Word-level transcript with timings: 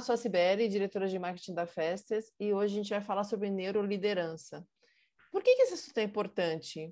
Olá, 0.00 0.06
sou 0.06 0.14
a 0.14 0.16
Cibele, 0.16 0.66
diretora 0.66 1.06
de 1.06 1.18
marketing 1.18 1.52
da 1.52 1.66
Festas, 1.66 2.32
e 2.40 2.54
hoje 2.54 2.72
a 2.72 2.76
gente 2.78 2.88
vai 2.88 3.02
falar 3.02 3.22
sobre 3.22 3.50
neuroliderança. 3.50 4.66
Por 5.30 5.42
que, 5.42 5.54
que 5.54 5.60
esse 5.60 5.74
assunto 5.74 5.98
é 5.98 6.02
importante? 6.02 6.90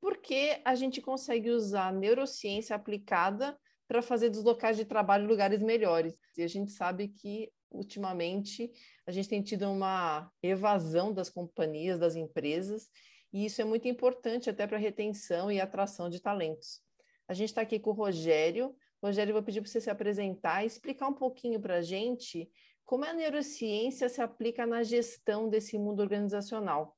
Porque 0.00 0.58
a 0.64 0.74
gente 0.74 1.02
consegue 1.02 1.50
usar 1.50 1.92
neurociência 1.92 2.74
aplicada 2.74 3.58
para 3.86 4.00
fazer 4.00 4.30
dos 4.30 4.42
locais 4.42 4.74
de 4.78 4.86
trabalho 4.86 5.28
lugares 5.28 5.60
melhores. 5.60 6.16
E 6.34 6.42
a 6.42 6.48
gente 6.48 6.70
sabe 6.72 7.08
que, 7.08 7.52
ultimamente, 7.70 8.72
a 9.06 9.10
gente 9.10 9.28
tem 9.28 9.42
tido 9.42 9.70
uma 9.70 10.32
evasão 10.42 11.12
das 11.12 11.28
companhias, 11.28 11.98
das 11.98 12.16
empresas, 12.16 12.88
e 13.34 13.44
isso 13.44 13.60
é 13.60 13.66
muito 13.66 13.86
importante 13.86 14.48
até 14.48 14.66
para 14.66 14.78
retenção 14.78 15.52
e 15.52 15.60
atração 15.60 16.08
de 16.08 16.22
talentos. 16.22 16.80
A 17.28 17.34
gente 17.34 17.50
está 17.50 17.60
aqui 17.60 17.78
com 17.78 17.90
o 17.90 17.92
Rogério. 17.92 18.74
Rogério, 19.02 19.34
vou 19.34 19.42
pedir 19.42 19.60
para 19.60 19.70
você 19.70 19.80
se 19.80 19.90
apresentar 19.90 20.64
e 20.64 20.66
explicar 20.66 21.08
um 21.08 21.14
pouquinho 21.14 21.60
para 21.60 21.76
a 21.76 21.82
gente 21.82 22.48
como 22.84 23.04
a 23.04 23.12
neurociência 23.12 24.08
se 24.08 24.22
aplica 24.22 24.64
na 24.64 24.82
gestão 24.82 25.48
desse 25.48 25.76
mundo 25.76 26.00
organizacional. 26.00 26.96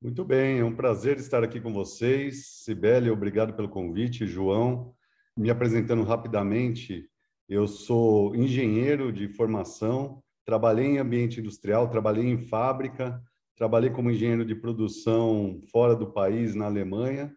Muito 0.00 0.22
bem, 0.22 0.58
é 0.58 0.64
um 0.64 0.76
prazer 0.76 1.16
estar 1.16 1.42
aqui 1.42 1.60
com 1.60 1.72
vocês. 1.72 2.46
Sibeli, 2.62 3.10
obrigado 3.10 3.54
pelo 3.54 3.70
convite. 3.70 4.26
João, 4.26 4.94
me 5.34 5.48
apresentando 5.48 6.02
rapidamente, 6.02 7.08
eu 7.48 7.66
sou 7.66 8.36
engenheiro 8.36 9.10
de 9.10 9.28
formação, 9.28 10.22
trabalhei 10.44 10.84
em 10.84 10.98
ambiente 10.98 11.40
industrial, 11.40 11.88
trabalhei 11.88 12.26
em 12.26 12.36
fábrica, 12.36 13.18
trabalhei 13.56 13.88
como 13.88 14.10
engenheiro 14.10 14.44
de 14.44 14.54
produção 14.54 15.60
fora 15.72 15.96
do 15.96 16.12
país, 16.12 16.54
na 16.54 16.66
Alemanha. 16.66 17.34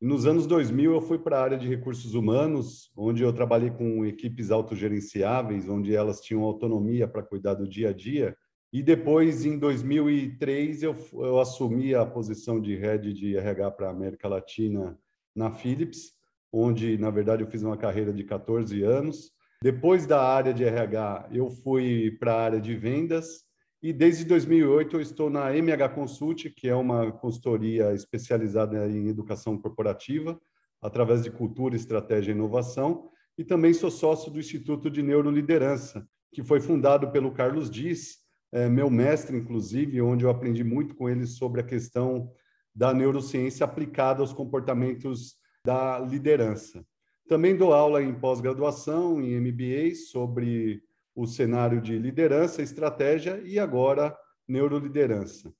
Nos 0.00 0.26
anos 0.26 0.46
2000, 0.46 0.92
eu 0.92 1.00
fui 1.00 1.18
para 1.18 1.38
a 1.38 1.42
área 1.42 1.58
de 1.58 1.66
recursos 1.66 2.14
humanos, 2.14 2.88
onde 2.96 3.24
eu 3.24 3.32
trabalhei 3.32 3.70
com 3.70 4.06
equipes 4.06 4.52
autogerenciáveis, 4.52 5.68
onde 5.68 5.92
elas 5.92 6.20
tinham 6.20 6.44
autonomia 6.44 7.08
para 7.08 7.20
cuidar 7.20 7.54
do 7.54 7.68
dia 7.68 7.88
a 7.88 7.92
dia. 7.92 8.36
E 8.72 8.80
depois, 8.80 9.44
em 9.44 9.58
2003, 9.58 10.84
eu, 10.84 10.96
eu 11.14 11.40
assumi 11.40 11.96
a 11.96 12.06
posição 12.06 12.60
de 12.60 12.76
head 12.76 13.12
de 13.12 13.36
RH 13.36 13.72
para 13.72 13.88
a 13.88 13.90
América 13.90 14.28
Latina 14.28 14.96
na 15.34 15.50
Philips, 15.50 16.12
onde, 16.52 16.96
na 16.96 17.10
verdade, 17.10 17.42
eu 17.42 17.50
fiz 17.50 17.64
uma 17.64 17.76
carreira 17.76 18.12
de 18.12 18.22
14 18.22 18.80
anos. 18.84 19.32
Depois 19.60 20.06
da 20.06 20.22
área 20.22 20.54
de 20.54 20.62
RH, 20.62 21.30
eu 21.32 21.50
fui 21.50 22.16
para 22.20 22.34
a 22.34 22.40
área 22.40 22.60
de 22.60 22.76
vendas 22.76 23.47
e 23.82 23.92
desde 23.92 24.24
2008 24.24 24.96
eu 24.96 25.00
estou 25.00 25.30
na 25.30 25.54
MH 25.54 25.90
Consult, 25.90 26.50
que 26.50 26.68
é 26.68 26.74
uma 26.74 27.12
consultoria 27.12 27.92
especializada 27.94 28.88
em 28.88 29.08
educação 29.08 29.56
corporativa, 29.56 30.40
através 30.82 31.22
de 31.22 31.30
cultura, 31.30 31.76
estratégia 31.76 32.32
e 32.32 32.34
inovação, 32.34 33.08
e 33.36 33.44
também 33.44 33.72
sou 33.72 33.90
sócio 33.90 34.32
do 34.32 34.38
Instituto 34.40 34.90
de 34.90 35.02
Neuroliderança, 35.02 36.06
que 36.32 36.42
foi 36.42 36.60
fundado 36.60 37.10
pelo 37.12 37.32
Carlos 37.32 37.70
Dias, 37.70 38.16
é, 38.50 38.68
meu 38.68 38.90
mestre, 38.90 39.36
inclusive, 39.36 40.00
onde 40.00 40.24
eu 40.24 40.30
aprendi 40.30 40.64
muito 40.64 40.94
com 40.94 41.08
ele 41.08 41.26
sobre 41.26 41.60
a 41.60 41.64
questão 41.64 42.30
da 42.74 42.92
neurociência 42.92 43.64
aplicada 43.64 44.20
aos 44.20 44.32
comportamentos 44.32 45.36
da 45.64 45.98
liderança. 45.98 46.84
Também 47.28 47.56
dou 47.56 47.72
aula 47.74 48.02
em 48.02 48.14
pós-graduação, 48.14 49.20
em 49.20 49.38
MBA, 49.38 49.94
sobre 50.10 50.82
o 51.18 51.26
cenário 51.26 51.80
de 51.80 51.98
liderança, 51.98 52.62
estratégia 52.62 53.42
e 53.44 53.58
agora 53.58 54.16
neuroliderança. 54.46 55.52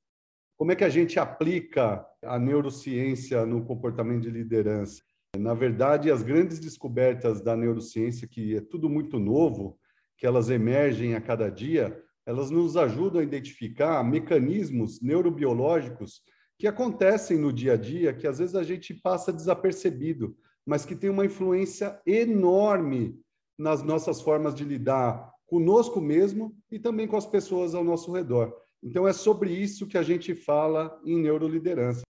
Como 0.57 0.71
é 0.71 0.77
que 0.77 0.85
a 0.85 0.89
gente 0.89 1.19
aplica 1.19 2.07
a 2.23 2.39
neurociência 2.39 3.45
no 3.45 3.65
comportamento 3.65 4.23
de 4.23 4.31
liderança? 4.31 5.03
Na 5.37 5.55
verdade, 5.55 6.13
as 6.13 6.23
grandes 6.23 6.61
descobertas 6.61 7.41
da 7.41 7.57
neurociência, 7.57 8.29
que 8.29 8.55
é 8.55 8.61
tudo 8.61 8.89
muito 8.89 9.19
novo, 9.19 9.77
que 10.17 10.25
elas 10.25 10.49
emergem 10.49 11.17
a 11.17 11.21
cada 11.21 11.51
dia, 11.51 12.01
elas 12.25 12.51
nos 12.51 12.77
ajudam 12.77 13.21
a 13.21 13.25
identificar 13.25 14.05
mecanismos 14.05 15.03
neurobiológicos 15.03 16.23
que 16.57 16.69
acontecem 16.69 17.37
no 17.37 17.53
dia 17.53 17.73
a 17.73 17.77
dia, 17.77 18.15
que 18.15 18.29
às 18.29 18.39
vezes 18.39 18.55
a 18.55 18.63
gente 18.63 18.95
passa 18.95 19.33
desapercebido, 19.33 20.37
mas 20.65 20.85
que 20.85 20.95
tem 20.95 21.11
uma 21.11 21.27
influência 21.27 22.01
enorme 22.07 23.21
nas 23.59 23.83
nossas 23.83 24.21
formas 24.21 24.55
de 24.55 24.63
lidar 24.63 25.37
conosco 25.49 26.01
mesmo 26.01 26.55
e 26.71 26.79
também 26.79 27.09
com 27.09 27.17
as 27.17 27.27
pessoas 27.27 27.75
ao 27.75 27.83
nosso 27.83 28.13
redor. 28.13 28.55
Então 28.83 29.09
é 29.09 29.13
sobre 29.13 29.51
isso 29.51 29.89
que 29.89 29.99
a 29.99 30.03
gente 30.03 30.35
fala 30.35 31.01
em 31.05 31.21
neuroliderança. 31.21 32.03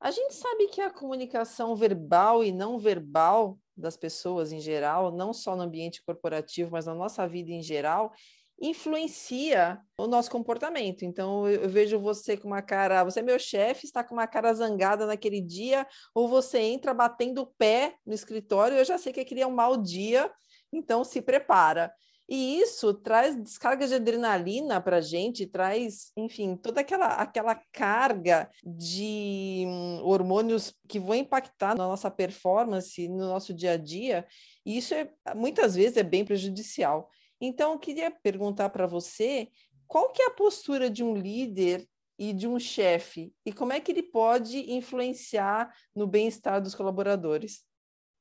A 0.00 0.10
gente 0.10 0.34
sabe 0.34 0.66
que 0.66 0.80
a 0.80 0.90
comunicação 0.90 1.76
verbal 1.76 2.42
e 2.42 2.50
não 2.50 2.76
verbal 2.78 3.56
das 3.76 3.96
pessoas 3.96 4.52
em 4.52 4.60
geral, 4.60 5.12
não 5.12 5.32
só 5.32 5.56
no 5.56 5.62
ambiente 5.62 6.02
corporativo, 6.04 6.72
mas 6.72 6.86
na 6.86 6.94
nossa 6.94 7.26
vida 7.26 7.52
em 7.52 7.62
geral, 7.62 8.12
influencia 8.60 9.80
o 9.96 10.06
nosso 10.06 10.30
comportamento. 10.30 11.04
Então, 11.04 11.48
eu, 11.48 11.68
vejo 11.68 11.98
você 11.98 12.36
com 12.36 12.48
uma 12.48 12.62
cara, 12.62 13.04
você 13.04 13.20
é 13.20 13.22
meu 13.22 13.38
chefe, 13.38 13.86
está 13.86 14.04
com 14.04 14.14
uma 14.14 14.26
cara 14.26 14.52
zangada 14.52 15.06
naquele 15.06 15.40
dia, 15.40 15.86
ou 16.14 16.28
você 16.28 16.58
entra 16.58 16.92
batendo 16.92 17.42
o 17.42 17.46
pé 17.46 17.94
no 18.04 18.12
escritório, 18.12 18.76
eu 18.76 18.84
já 18.84 18.98
sei 18.98 19.12
que 19.12 19.20
aquele 19.20 19.40
é 19.40 19.46
um 19.46 19.54
mau 19.54 19.76
dia, 19.76 20.30
então 20.72 21.04
se 21.04 21.22
prepara. 21.22 21.92
E 22.34 22.58
isso 22.62 22.94
traz 22.94 23.36
descarga 23.36 23.86
de 23.86 23.92
adrenalina 23.92 24.80
para 24.80 24.96
a 24.96 25.00
gente, 25.02 25.46
traz, 25.46 26.10
enfim, 26.16 26.56
toda 26.56 26.80
aquela, 26.80 27.08
aquela 27.08 27.54
carga 27.70 28.48
de 28.64 29.64
hum, 29.66 30.00
hormônios 30.02 30.72
que 30.88 30.98
vão 30.98 31.14
impactar 31.14 31.76
na 31.76 31.86
nossa 31.86 32.10
performance, 32.10 33.06
no 33.06 33.26
nosso 33.28 33.52
dia 33.52 33.72
a 33.72 33.76
dia, 33.76 34.26
e 34.64 34.78
isso 34.78 34.94
é, 34.94 35.12
muitas 35.36 35.74
vezes 35.74 35.98
é 35.98 36.02
bem 36.02 36.24
prejudicial. 36.24 37.10
Então, 37.38 37.72
eu 37.72 37.78
queria 37.78 38.10
perguntar 38.10 38.70
para 38.70 38.86
você 38.86 39.48
qual 39.86 40.10
que 40.10 40.22
é 40.22 40.28
a 40.28 40.34
postura 40.34 40.88
de 40.88 41.04
um 41.04 41.14
líder 41.14 41.86
e 42.18 42.32
de 42.32 42.48
um 42.48 42.58
chefe 42.58 43.30
e 43.44 43.52
como 43.52 43.74
é 43.74 43.80
que 43.80 43.92
ele 43.92 44.04
pode 44.04 44.72
influenciar 44.72 45.70
no 45.94 46.06
bem-estar 46.06 46.62
dos 46.62 46.74
colaboradores? 46.74 47.62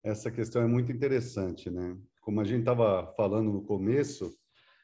Essa 0.04 0.30
questão 0.30 0.62
é 0.62 0.68
muito 0.68 0.92
interessante, 0.92 1.70
né? 1.70 1.96
Como 2.22 2.40
a 2.40 2.44
gente 2.44 2.60
estava 2.62 3.12
falando 3.18 3.52
no 3.52 3.64
começo, 3.64 4.32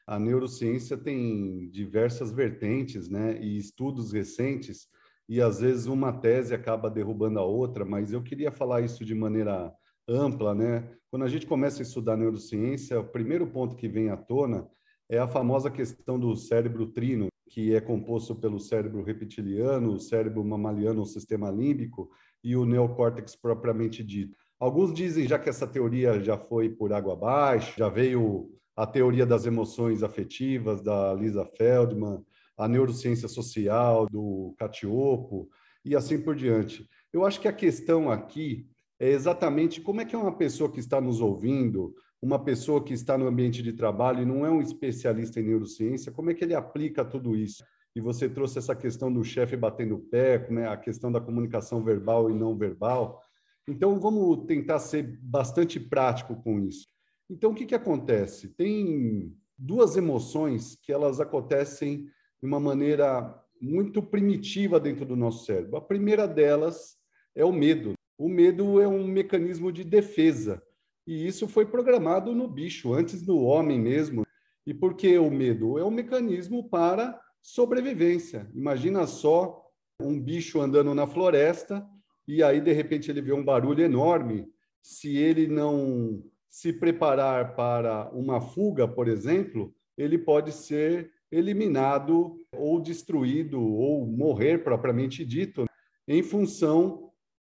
a 0.06 0.18
neurociência 0.18 0.96
tem 0.96 1.70
diversas 1.70 2.32
vertentes, 2.32 3.08
né? 3.08 3.40
E 3.40 3.56
estudos 3.56 4.12
recentes 4.12 4.88
e 5.28 5.40
às 5.42 5.60
vezes 5.60 5.86
uma 5.86 6.12
tese 6.12 6.54
acaba 6.54 6.90
derrubando 6.90 7.38
a 7.38 7.44
outra, 7.44 7.84
mas 7.84 8.12
eu 8.12 8.22
queria 8.22 8.50
falar 8.50 8.80
isso 8.80 9.04
de 9.04 9.14
maneira 9.14 9.72
ampla, 10.08 10.54
né? 10.54 10.90
Quando 11.10 11.24
a 11.24 11.28
gente 11.28 11.46
começa 11.46 11.82
a 11.82 11.84
estudar 11.84 12.16
neurociência, 12.16 12.98
o 12.98 13.04
primeiro 13.04 13.46
ponto 13.46 13.76
que 13.76 13.88
vem 13.88 14.08
à 14.08 14.16
tona 14.16 14.66
é 15.08 15.18
a 15.18 15.28
famosa 15.28 15.70
questão 15.70 16.18
do 16.18 16.34
cérebro 16.34 16.86
trino, 16.86 17.28
que 17.50 17.74
é 17.74 17.80
composto 17.80 18.34
pelo 18.34 18.58
cérebro 18.58 19.02
reptiliano, 19.02 19.92
o 19.92 20.00
cérebro 20.00 20.42
mamaliano, 20.44 21.02
o 21.02 21.06
sistema 21.06 21.50
límbico 21.50 22.10
e 22.42 22.56
o 22.56 22.64
neocórtex 22.64 23.36
propriamente 23.36 24.02
dito. 24.02 24.47
Alguns 24.58 24.92
dizem 24.92 25.26
já 25.26 25.38
que 25.38 25.48
essa 25.48 25.66
teoria 25.66 26.20
já 26.20 26.36
foi 26.36 26.68
por 26.68 26.92
água 26.92 27.12
abaixo, 27.12 27.78
já 27.78 27.88
veio 27.88 28.50
a 28.74 28.86
teoria 28.86 29.24
das 29.24 29.46
emoções 29.46 30.02
afetivas 30.02 30.82
da 30.82 31.14
Lisa 31.14 31.44
Feldman, 31.44 32.24
a 32.56 32.66
neurociência 32.66 33.28
social 33.28 34.06
do 34.06 34.54
Catiopo 34.58 35.48
e 35.84 35.94
assim 35.94 36.20
por 36.20 36.34
diante. 36.34 36.88
Eu 37.12 37.24
acho 37.24 37.40
que 37.40 37.48
a 37.48 37.52
questão 37.52 38.10
aqui 38.10 38.68
é 38.98 39.10
exatamente 39.10 39.80
como 39.80 40.00
é 40.00 40.04
que 40.04 40.16
uma 40.16 40.36
pessoa 40.36 40.70
que 40.70 40.80
está 40.80 41.00
nos 41.00 41.20
ouvindo, 41.20 41.94
uma 42.20 42.42
pessoa 42.42 42.82
que 42.82 42.92
está 42.92 43.16
no 43.16 43.28
ambiente 43.28 43.62
de 43.62 43.72
trabalho 43.72 44.22
e 44.22 44.26
não 44.26 44.44
é 44.44 44.50
um 44.50 44.60
especialista 44.60 45.40
em 45.40 45.44
neurociência, 45.44 46.10
como 46.10 46.30
é 46.30 46.34
que 46.34 46.44
ele 46.44 46.54
aplica 46.54 47.04
tudo 47.04 47.36
isso? 47.36 47.64
E 47.94 48.00
você 48.00 48.28
trouxe 48.28 48.58
essa 48.58 48.74
questão 48.74 49.12
do 49.12 49.22
chefe 49.22 49.56
batendo 49.56 49.94
o 49.94 50.00
pé, 50.00 50.48
né, 50.50 50.68
a 50.68 50.76
questão 50.76 51.10
da 51.10 51.20
comunicação 51.20 51.82
verbal 51.82 52.28
e 52.28 52.34
não 52.34 52.56
verbal. 52.56 53.22
Então, 53.68 54.00
vamos 54.00 54.46
tentar 54.46 54.78
ser 54.78 55.18
bastante 55.20 55.78
prático 55.78 56.34
com 56.42 56.58
isso. 56.60 56.86
Então, 57.28 57.50
o 57.50 57.54
que, 57.54 57.66
que 57.66 57.74
acontece? 57.74 58.48
Tem 58.48 59.36
duas 59.58 59.94
emoções 59.94 60.74
que 60.82 60.90
elas 60.90 61.20
acontecem 61.20 62.04
de 62.40 62.46
uma 62.46 62.58
maneira 62.58 63.38
muito 63.60 64.02
primitiva 64.02 64.80
dentro 64.80 65.04
do 65.04 65.14
nosso 65.14 65.44
cérebro. 65.44 65.76
A 65.76 65.82
primeira 65.82 66.26
delas 66.26 66.96
é 67.34 67.44
o 67.44 67.52
medo. 67.52 67.92
O 68.16 68.28
medo 68.28 68.80
é 68.80 68.88
um 68.88 69.06
mecanismo 69.06 69.70
de 69.70 69.84
defesa. 69.84 70.62
E 71.06 71.26
isso 71.26 71.46
foi 71.46 71.66
programado 71.66 72.34
no 72.34 72.48
bicho, 72.48 72.94
antes 72.94 73.26
no 73.26 73.42
homem 73.42 73.78
mesmo. 73.78 74.24
E 74.66 74.72
por 74.72 74.94
que 74.94 75.18
o 75.18 75.30
medo? 75.30 75.78
É 75.78 75.84
um 75.84 75.90
mecanismo 75.90 76.68
para 76.70 77.20
sobrevivência. 77.42 78.50
Imagina 78.54 79.06
só 79.06 79.62
um 80.00 80.18
bicho 80.18 80.58
andando 80.58 80.94
na 80.94 81.06
floresta 81.06 81.86
e 82.28 82.42
aí 82.42 82.60
de 82.60 82.72
repente 82.72 83.10
ele 83.10 83.22
vê 83.22 83.32
um 83.32 83.44
barulho 83.44 83.82
enorme. 83.82 84.46
Se 84.82 85.16
ele 85.16 85.48
não 85.48 86.22
se 86.50 86.72
preparar 86.72 87.56
para 87.56 88.10
uma 88.12 88.40
fuga, 88.40 88.86
por 88.86 89.08
exemplo, 89.08 89.74
ele 89.96 90.18
pode 90.18 90.52
ser 90.52 91.10
eliminado 91.32 92.38
ou 92.52 92.80
destruído 92.80 93.60
ou 93.60 94.06
morrer 94.06 94.58
propriamente 94.62 95.24
dito 95.24 95.66
em 96.06 96.22
função 96.22 97.10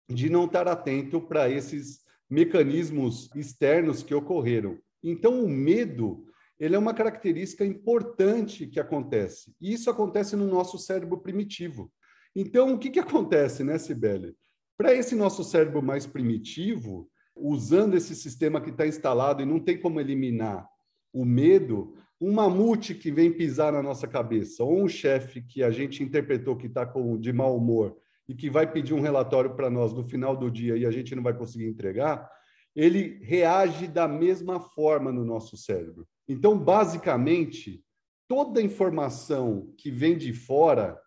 de 0.08 0.28
não 0.28 0.44
estar 0.44 0.68
atento 0.68 1.20
para 1.20 1.48
esses 1.48 2.00
mecanismos 2.28 3.30
externos 3.34 4.02
que 4.02 4.14
ocorreram. 4.14 4.78
Então, 5.02 5.44
o 5.44 5.48
medo 5.48 6.26
ele 6.58 6.76
é 6.76 6.78
uma 6.78 6.94
característica 6.94 7.64
importante 7.64 8.66
que 8.66 8.78
acontece. 8.78 9.54
E 9.60 9.72
isso 9.72 9.90
acontece 9.90 10.36
no 10.36 10.46
nosso 10.46 10.78
cérebro 10.78 11.18
primitivo. 11.18 11.92
Então, 12.34 12.74
o 12.74 12.78
que, 12.78 12.90
que 12.90 13.00
acontece, 13.00 13.64
né, 13.64 13.78
Sibeli? 13.78 14.34
Para 14.76 14.94
esse 14.94 15.14
nosso 15.14 15.44
cérebro 15.44 15.82
mais 15.82 16.06
primitivo, 16.06 17.08
usando 17.36 17.96
esse 17.96 18.14
sistema 18.14 18.60
que 18.60 18.70
está 18.70 18.86
instalado 18.86 19.42
e 19.42 19.46
não 19.46 19.60
tem 19.60 19.78
como 19.78 20.00
eliminar 20.00 20.68
o 21.12 21.24
medo, 21.24 21.96
um 22.20 22.32
mamute 22.32 22.94
que 22.94 23.10
vem 23.10 23.32
pisar 23.32 23.72
na 23.72 23.82
nossa 23.82 24.08
cabeça, 24.08 24.64
ou 24.64 24.82
um 24.82 24.88
chefe 24.88 25.42
que 25.42 25.62
a 25.62 25.70
gente 25.70 26.02
interpretou 26.02 26.56
que 26.56 26.66
está 26.66 26.90
de 27.18 27.32
mau 27.32 27.56
humor 27.56 27.96
e 28.28 28.34
que 28.34 28.48
vai 28.48 28.70
pedir 28.70 28.94
um 28.94 29.00
relatório 29.00 29.54
para 29.54 29.70
nós 29.70 29.92
no 29.92 30.02
final 30.02 30.36
do 30.36 30.50
dia 30.50 30.76
e 30.76 30.86
a 30.86 30.90
gente 30.90 31.14
não 31.14 31.22
vai 31.22 31.36
conseguir 31.36 31.66
entregar, 31.66 32.28
ele 32.74 33.20
reage 33.22 33.86
da 33.86 34.08
mesma 34.08 34.58
forma 34.58 35.12
no 35.12 35.24
nosso 35.24 35.56
cérebro. 35.56 36.06
Então, 36.28 36.58
basicamente, 36.58 37.84
toda 38.26 38.62
informação 38.62 39.72
que 39.76 39.90
vem 39.90 40.16
de 40.16 40.32
fora, 40.32 40.98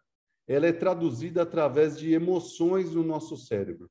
ela 0.48 0.68
é 0.68 0.72
traduzida 0.72 1.42
através 1.42 1.98
de 1.98 2.14
emoções 2.14 2.94
no 2.94 3.04
nosso 3.04 3.36
cérebro. 3.36 3.90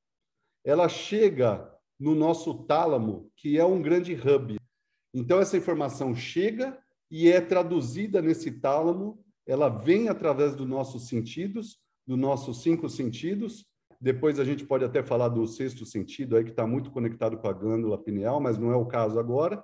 Ela 0.65 0.89
chega 0.89 1.71
no 1.99 2.15
nosso 2.15 2.65
tálamo, 2.65 3.31
que 3.37 3.59
é 3.59 3.65
um 3.65 3.83
grande 3.83 4.15
hub. 4.15 4.57
Então, 5.13 5.39
essa 5.39 5.57
informação 5.57 6.15
chega 6.15 6.79
e 7.11 7.31
é 7.31 7.41
traduzida 7.41 8.21
nesse 8.21 8.51
tálamo, 8.51 9.23
ela 9.47 9.69
vem 9.69 10.09
através 10.09 10.57
dos 10.57 10.67
nossos 10.67 11.09
sentidos, 11.09 11.79
dos 12.07 12.19
nossos 12.19 12.63
cinco 12.63 12.89
sentidos. 12.89 13.65
Depois 14.01 14.41
a 14.41 14.45
gente 14.45 14.65
pode 14.65 14.85
até 14.85 15.03
falar 15.03 15.29
do 15.29 15.47
sexto 15.47 15.87
sentido, 15.87 16.37
aí 16.37 16.45
que 16.45 16.51
está 16.51 16.67
muito 16.67 16.91
conectado 16.91 17.39
com 17.39 17.49
a 17.49 17.53
glândula 17.53 18.03
pineal, 18.03 18.41
mas 18.41 18.59
não 18.59 18.73
é 18.73 18.77
o 18.77 18.87
caso 18.87 19.19
agora. 19.19 19.63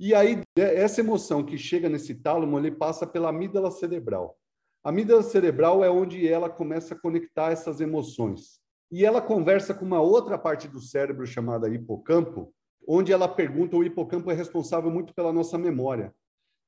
E 0.00 0.14
aí, 0.14 0.40
essa 0.56 1.00
emoção 1.00 1.44
que 1.44 1.58
chega 1.58 1.88
nesse 1.88 2.14
tálamo, 2.14 2.58
ele 2.58 2.70
passa 2.70 3.06
pela 3.06 3.30
amígdala 3.30 3.70
cerebral. 3.70 4.37
A 4.84 4.90
amígdala 4.90 5.22
cerebral 5.22 5.84
é 5.84 5.90
onde 5.90 6.26
ela 6.26 6.48
começa 6.48 6.94
a 6.94 6.98
conectar 6.98 7.50
essas 7.50 7.80
emoções. 7.80 8.60
E 8.90 9.04
ela 9.04 9.20
conversa 9.20 9.74
com 9.74 9.84
uma 9.84 10.00
outra 10.00 10.38
parte 10.38 10.66
do 10.66 10.80
cérebro 10.80 11.26
chamada 11.26 11.68
hipocampo, 11.68 12.54
onde 12.86 13.12
ela 13.12 13.28
pergunta, 13.28 13.76
o 13.76 13.84
hipocampo 13.84 14.30
é 14.30 14.34
responsável 14.34 14.90
muito 14.90 15.12
pela 15.12 15.32
nossa 15.32 15.58
memória. 15.58 16.14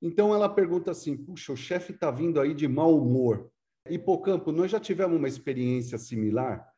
Então 0.03 0.35
ela 0.35 0.49
pergunta 0.49 0.91
assim: 0.91 1.17
puxa, 1.17 1.53
o 1.53 1.57
chefe 1.57 1.93
está 1.93 2.11
vindo 2.11 2.41
aí 2.41 2.53
de 2.53 2.69
mau 2.69 2.97
humor. 2.97 3.51
Hipocampo, 3.89 4.53
nós 4.53 4.71
já 4.71 4.79
tivemos 4.79 5.17
uma 5.17 5.29
experiência 5.29 5.97
similar? 5.97 6.69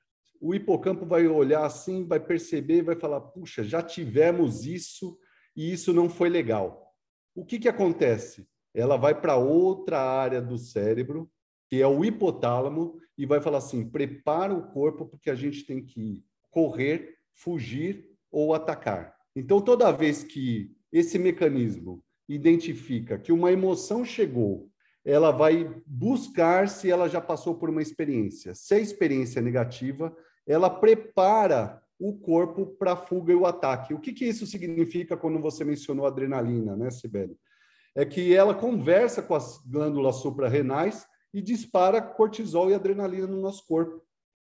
O 0.40 0.54
hipocampo 0.54 1.06
vai 1.06 1.26
olhar 1.26 1.64
assim, 1.64 2.06
vai 2.06 2.20
perceber, 2.20 2.82
vai 2.82 2.96
falar: 2.96 3.20
puxa, 3.20 3.64
já 3.64 3.82
tivemos 3.82 4.64
isso 4.66 5.18
e 5.56 5.72
isso 5.72 5.92
não 5.92 6.08
foi 6.08 6.28
legal. 6.28 6.92
O 7.34 7.44
que, 7.44 7.58
que 7.58 7.68
acontece? 7.68 8.46
Ela 8.74 8.96
vai 8.96 9.20
para 9.20 9.36
outra 9.36 10.00
área 10.00 10.40
do 10.40 10.56
cérebro, 10.56 11.30
que 11.68 11.80
é 11.80 11.86
o 11.86 12.04
hipotálamo, 12.04 12.98
e 13.16 13.26
vai 13.26 13.40
falar 13.40 13.58
assim: 13.58 13.88
prepara 13.88 14.52
o 14.52 14.70
corpo 14.70 15.06
porque 15.06 15.30
a 15.30 15.34
gente 15.34 15.64
tem 15.64 15.84
que 15.84 16.24
correr, 16.50 17.16
fugir 17.34 18.08
ou 18.30 18.54
atacar. 18.54 19.14
Então, 19.34 19.60
toda 19.60 19.92
vez 19.92 20.22
que 20.22 20.74
esse 20.92 21.18
mecanismo 21.18 22.02
identifica 22.28 23.18
que 23.18 23.32
uma 23.32 23.50
emoção 23.50 24.04
chegou, 24.04 24.70
ela 25.04 25.30
vai 25.30 25.74
buscar 25.86 26.68
se 26.68 26.90
ela 26.90 27.08
já 27.08 27.20
passou 27.20 27.56
por 27.56 27.68
uma 27.68 27.82
experiência. 27.82 28.54
Se 28.54 28.74
a 28.74 28.78
experiência 28.78 29.40
é 29.40 29.42
negativa, 29.42 30.14
ela 30.46 30.70
prepara 30.70 31.82
o 31.98 32.14
corpo 32.18 32.66
para 32.66 32.92
a 32.92 32.96
fuga 32.96 33.32
e 33.32 33.36
o 33.36 33.46
ataque. 33.46 33.94
O 33.94 34.00
que, 34.00 34.12
que 34.12 34.24
isso 34.24 34.46
significa 34.46 35.16
quando 35.16 35.40
você 35.40 35.64
mencionou 35.64 36.06
adrenalina, 36.06 36.76
né, 36.76 36.90
Sibeli? 36.90 37.36
É 37.94 38.04
que 38.04 38.34
ela 38.34 38.54
conversa 38.54 39.22
com 39.22 39.34
as 39.34 39.58
glândulas 39.66 40.16
suprarrenais 40.16 41.06
e 41.32 41.40
dispara 41.40 42.00
cortisol 42.00 42.70
e 42.70 42.74
adrenalina 42.74 43.26
no 43.26 43.40
nosso 43.40 43.66
corpo. 43.66 44.02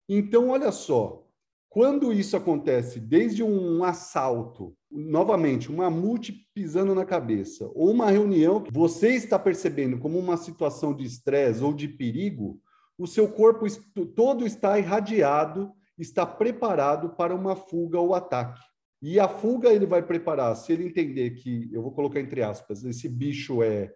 Então, 0.08 0.48
olha 0.48 0.72
só, 0.72 1.26
quando 1.68 2.12
isso 2.12 2.36
acontece, 2.36 2.98
desde 2.98 3.44
um 3.44 3.84
assalto, 3.84 4.76
novamente, 4.90 5.70
uma 5.70 5.88
multi 5.88 6.48
pisando 6.52 6.94
na 6.96 7.04
cabeça, 7.04 7.70
ou 7.74 7.90
uma 7.90 8.10
reunião 8.10 8.60
que 8.60 8.72
você 8.72 9.10
está 9.10 9.38
percebendo 9.38 9.98
como 9.98 10.18
uma 10.18 10.36
situação 10.36 10.92
de 10.92 11.04
estresse 11.04 11.62
ou 11.62 11.72
de 11.72 11.86
perigo, 11.86 12.60
o 12.98 13.06
seu 13.06 13.28
corpo 13.28 13.64
todo 14.16 14.44
está 14.44 14.78
irradiado, 14.78 15.72
está 15.96 16.26
preparado 16.26 17.10
para 17.10 17.34
uma 17.34 17.54
fuga 17.54 18.00
ou 18.00 18.14
ataque. 18.14 18.60
E 19.02 19.18
a 19.18 19.28
fuga 19.28 19.70
ele 19.70 19.86
vai 19.86 20.02
preparar, 20.02 20.54
se 20.54 20.72
ele 20.72 20.84
entender 20.84 21.30
que, 21.30 21.70
eu 21.72 21.82
vou 21.82 21.92
colocar 21.92 22.20
entre 22.20 22.42
aspas, 22.42 22.84
esse 22.84 23.08
bicho 23.08 23.62
é 23.62 23.92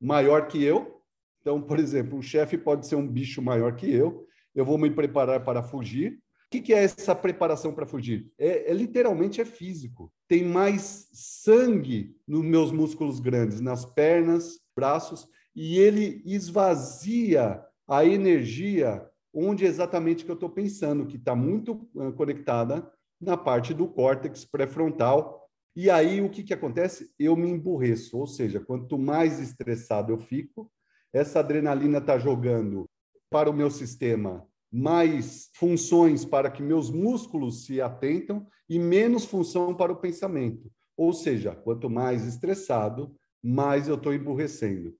maior 0.00 0.48
que 0.48 0.62
eu. 0.62 1.02
Então, 1.40 1.60
por 1.60 1.78
exemplo, 1.78 2.18
o 2.18 2.22
chefe 2.22 2.56
pode 2.56 2.86
ser 2.86 2.96
um 2.96 3.06
bicho 3.06 3.42
maior 3.42 3.76
que 3.76 3.90
eu. 3.90 4.26
Eu 4.54 4.64
vou 4.64 4.78
me 4.78 4.90
preparar 4.90 5.44
para 5.44 5.62
fugir. 5.62 6.18
O 6.46 6.50
que, 6.50 6.62
que 6.62 6.72
é 6.72 6.84
essa 6.84 7.14
preparação 7.14 7.74
para 7.74 7.86
fugir? 7.86 8.32
É, 8.38 8.70
é, 8.70 8.74
literalmente 8.74 9.40
é 9.40 9.44
físico. 9.44 10.10
Tem 10.26 10.44
mais 10.44 11.08
sangue 11.12 12.16
nos 12.26 12.42
meus 12.42 12.72
músculos 12.72 13.20
grandes, 13.20 13.60
nas 13.60 13.84
pernas, 13.84 14.60
braços, 14.74 15.28
e 15.54 15.78
ele 15.78 16.22
esvazia 16.24 17.62
a 17.86 18.04
energia 18.04 19.06
onde 19.34 19.66
exatamente 19.66 20.24
que 20.24 20.30
eu 20.30 20.34
estou 20.34 20.48
pensando, 20.48 21.06
que 21.06 21.16
está 21.16 21.34
muito 21.34 21.88
uh, 21.94 22.12
conectada 22.12 22.90
na 23.20 23.36
parte 23.36 23.72
do 23.72 23.86
córtex 23.88 24.44
pré-frontal. 24.44 25.48
E 25.74 25.90
aí 25.90 26.20
o 26.20 26.30
que, 26.30 26.42
que 26.42 26.54
acontece? 26.54 27.12
Eu 27.18 27.36
me 27.36 27.48
emburreço, 27.48 28.18
ou 28.18 28.26
seja, 28.26 28.60
quanto 28.60 28.98
mais 28.98 29.38
estressado 29.38 30.12
eu 30.12 30.18
fico, 30.18 30.70
essa 31.12 31.40
adrenalina 31.40 31.98
está 31.98 32.18
jogando 32.18 32.88
para 33.30 33.50
o 33.50 33.54
meu 33.54 33.70
sistema 33.70 34.46
mais 34.72 35.48
funções 35.54 36.24
para 36.24 36.50
que 36.50 36.62
meus 36.62 36.90
músculos 36.90 37.64
se 37.64 37.80
atentam 37.80 38.46
e 38.68 38.78
menos 38.78 39.24
função 39.24 39.74
para 39.74 39.92
o 39.92 39.96
pensamento. 39.96 40.70
Ou 40.96 41.12
seja, 41.12 41.54
quanto 41.54 41.88
mais 41.88 42.26
estressado, 42.26 43.14
mais 43.42 43.88
eu 43.88 43.94
estou 43.94 44.12
emburrecendo. 44.12 44.94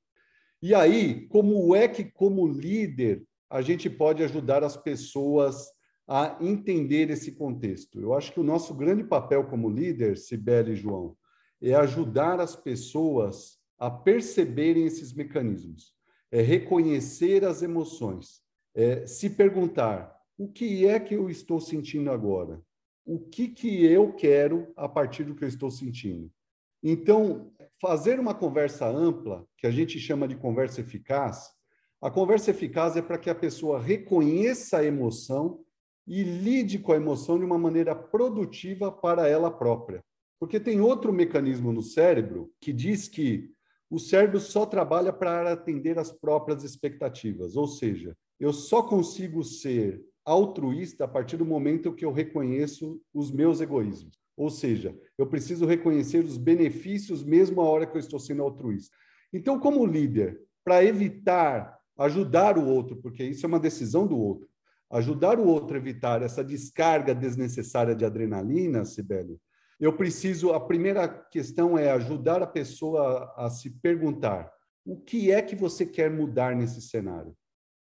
E 0.63 0.75
aí, 0.75 1.27
como 1.29 1.75
é 1.75 1.89
que, 1.89 2.05
como 2.05 2.47
líder, 2.47 3.23
a 3.51 3.61
gente 3.61 3.91
pode 3.91 4.23
ajudar 4.23 4.65
as 4.65 4.77
pessoas 4.77 5.71
a 6.07 6.37
entender 6.41 7.11
esse 7.11 7.33
contexto? 7.33 8.01
Eu 8.01 8.15
acho 8.15 8.33
que 8.33 8.41
o 8.41 8.45
nosso 8.45 8.75
grande 8.75 9.05
papel 9.05 9.45
como 9.45 9.69
líder, 9.69 10.17
Sibeli 10.17 10.73
e 10.73 10.77
João, 10.77 11.17
é 11.61 11.75
ajudar 11.75 12.41
as 12.41 12.55
pessoas 12.55 13.59
a 13.79 13.91
perceberem 13.91 14.85
esses 14.85 15.13
mecanismos, 15.13 15.95
é 16.31 16.41
reconhecer 16.41 17.45
as 17.45 17.63
emoções, 17.63 18.43
é, 18.75 19.07
se 19.07 19.31
perguntar 19.31 20.15
o 20.39 20.49
que 20.49 20.87
é 20.87 21.01
que 21.01 21.15
eu 21.15 21.31
estou 21.31 21.61
sentindo 21.61 22.11
agora? 22.11 22.63
O 23.05 23.19
que, 23.19 23.49
que 23.49 23.85
eu 23.85 24.13
quero 24.13 24.73
a 24.77 24.89
partir 24.89 25.25
do 25.25 25.35
que 25.35 25.45
eu 25.45 25.49
estou 25.49 25.71
sentindo? 25.71 26.31
Então, 26.83 27.53
fazer 27.81 28.21
uma 28.21 28.35
conversa 28.35 28.87
ampla, 28.87 29.47
que 29.57 29.67
a 29.67 29.71
gente 29.71 29.99
chama 29.99 30.29
de 30.29 30.37
conversa 30.37 30.81
eficaz, 30.81 31.51
a 32.01 32.11
conversa 32.11 32.51
eficaz 32.51 32.97
é 32.97 33.03
para 33.03 33.19
que 33.19 33.31
a 33.31 33.35
pessoa 33.35 33.81
reconheça 33.81 34.79
a 34.79 34.85
emoção 34.85 35.65
e 36.07 36.23
lide 36.23 36.79
com 36.79 36.93
a 36.93 36.97
emoção 36.97 37.39
de 37.39 37.45
uma 37.45 37.59
maneira 37.59 37.95
produtiva 37.95 38.93
para 38.93 39.29
ela 39.29 39.51
própria. 39.51 40.05
Porque 40.39 40.61
tem 40.61 40.81
outro 40.81 41.13
mecanismo 41.13 41.73
no 41.73 41.83
cérebro 41.83 42.51
que 42.61 42.73
diz 42.73 43.09
que 43.09 43.51
o 43.91 43.99
cérebro 43.99 44.39
só 44.41 44.67
trabalha 44.67 45.13
para 45.13 45.53
atender 45.53 45.99
as 45.99 46.13
próprias 46.13 46.65
expectativas, 46.65 47.57
ou 47.57 47.67
seja, 47.67 48.17
eu 48.39 48.53
só 48.53 48.83
consigo 48.83 49.43
ser 49.43 50.05
altruísta 50.25 51.05
a 51.05 51.09
partir 51.09 51.37
do 51.37 51.47
momento 51.47 51.95
que 51.95 52.05
eu 52.05 52.13
reconheço 52.13 53.01
os 53.15 53.31
meus 53.31 53.61
egoísmos. 53.61 54.19
Ou 54.37 54.51
seja, 54.51 54.95
eu 55.17 55.27
preciso 55.27 55.65
reconhecer 55.65 56.25
os 56.25 56.37
benefícios 56.37 57.25
mesmo 57.25 57.61
a 57.61 57.65
hora 57.65 57.87
que 57.87 57.97
eu 57.97 58.01
estou 58.01 58.19
sendo 58.19 58.43
altruísta. 58.43 58.95
Então, 59.33 59.59
como 59.59 59.87
líder, 59.87 60.41
para 60.65 60.85
evitar 60.85 61.77
ajudar 61.97 62.59
o 62.59 62.67
outro, 62.67 62.97
porque 62.97 63.25
isso 63.25 63.47
é 63.47 63.49
uma 63.49 63.61
decisão 63.61 64.07
do 64.07 64.19
outro, 64.19 64.49
ajudar 64.91 65.39
o 65.39 65.47
outro 65.47 65.77
a 65.77 65.81
evitar 65.81 66.23
essa 66.23 66.45
descarga 66.45 67.15
desnecessária 67.15 67.95
de 67.95 68.05
adrenalina, 68.05 68.85
Sibeli, 68.85 69.41
eu 69.79 69.93
preciso. 69.93 70.53
A 70.53 70.61
primeira 70.61 71.09
questão 71.09 71.77
é 71.77 71.91
ajudar 71.91 72.43
a 72.43 72.47
pessoa 72.47 73.33
a 73.37 73.51
se 73.51 73.71
perguntar: 73.71 74.51
o 74.85 74.99
que 74.99 75.31
é 75.31 75.43
que 75.43 75.55
você 75.55 75.85
quer 75.85 76.11
mudar 76.11 76.57
nesse 76.57 76.81
cenário? 76.81 77.37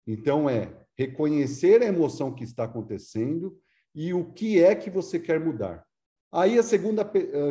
Então, 0.05 0.49
é 0.49 0.75
reconhecer 0.97 1.81
a 1.81 1.85
emoção 1.85 2.33
que 2.33 2.43
está 2.43 2.65
acontecendo 2.65 3.57
e 3.93 4.13
o 4.13 4.31
que 4.33 4.61
é 4.61 4.75
que 4.75 4.89
você 4.89 5.19
quer 5.19 5.39
mudar. 5.39 5.85
Aí 6.31 6.59
a 6.59 6.63
segunda 6.63 7.09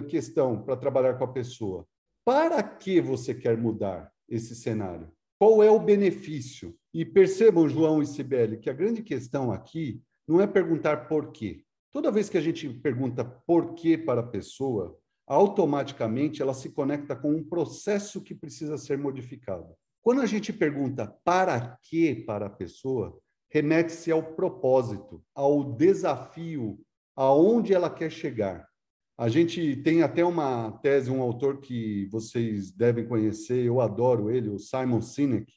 questão 0.08 0.62
para 0.62 0.76
trabalhar 0.76 1.14
com 1.14 1.24
a 1.24 1.32
pessoa: 1.32 1.86
para 2.24 2.62
que 2.62 3.00
você 3.00 3.34
quer 3.34 3.56
mudar 3.56 4.12
esse 4.28 4.54
cenário? 4.54 5.10
Qual 5.38 5.62
é 5.62 5.70
o 5.70 5.80
benefício? 5.80 6.74
E 6.92 7.04
percebam, 7.04 7.68
João 7.68 8.00
e 8.00 8.06
Sibeli, 8.06 8.58
que 8.58 8.70
a 8.70 8.74
grande 8.74 9.02
questão 9.02 9.50
aqui 9.50 10.00
não 10.26 10.40
é 10.40 10.46
perguntar 10.46 11.08
por 11.08 11.32
quê. 11.32 11.62
Toda 11.90 12.10
vez 12.10 12.28
que 12.28 12.38
a 12.38 12.40
gente 12.40 12.68
pergunta 12.68 13.24
por 13.24 13.74
quê 13.74 13.98
para 13.98 14.20
a 14.20 14.26
pessoa, 14.26 14.98
automaticamente 15.26 16.42
ela 16.42 16.54
se 16.54 16.70
conecta 16.70 17.16
com 17.16 17.32
um 17.32 17.44
processo 17.44 18.22
que 18.22 18.34
precisa 18.34 18.76
ser 18.76 18.98
modificado. 18.98 19.74
Quando 20.02 20.20
a 20.20 20.26
gente 20.26 20.52
pergunta 20.52 21.06
para 21.24 21.78
quê 21.82 22.22
para 22.26 22.46
a 22.46 22.50
pessoa, 22.50 23.18
remete-se 23.50 24.10
ao 24.10 24.22
propósito, 24.34 25.22
ao 25.34 25.72
desafio, 25.72 26.78
aonde 27.16 27.72
ela 27.72 27.88
quer 27.88 28.10
chegar. 28.10 28.68
A 29.16 29.28
gente 29.28 29.76
tem 29.76 30.02
até 30.02 30.24
uma 30.24 30.72
tese, 30.82 31.10
um 31.10 31.22
autor 31.22 31.60
que 31.60 32.06
vocês 32.06 32.72
devem 32.72 33.06
conhecer, 33.06 33.64
eu 33.64 33.80
adoro 33.80 34.28
ele, 34.28 34.48
o 34.48 34.58
Simon 34.58 35.00
Sinek, 35.00 35.52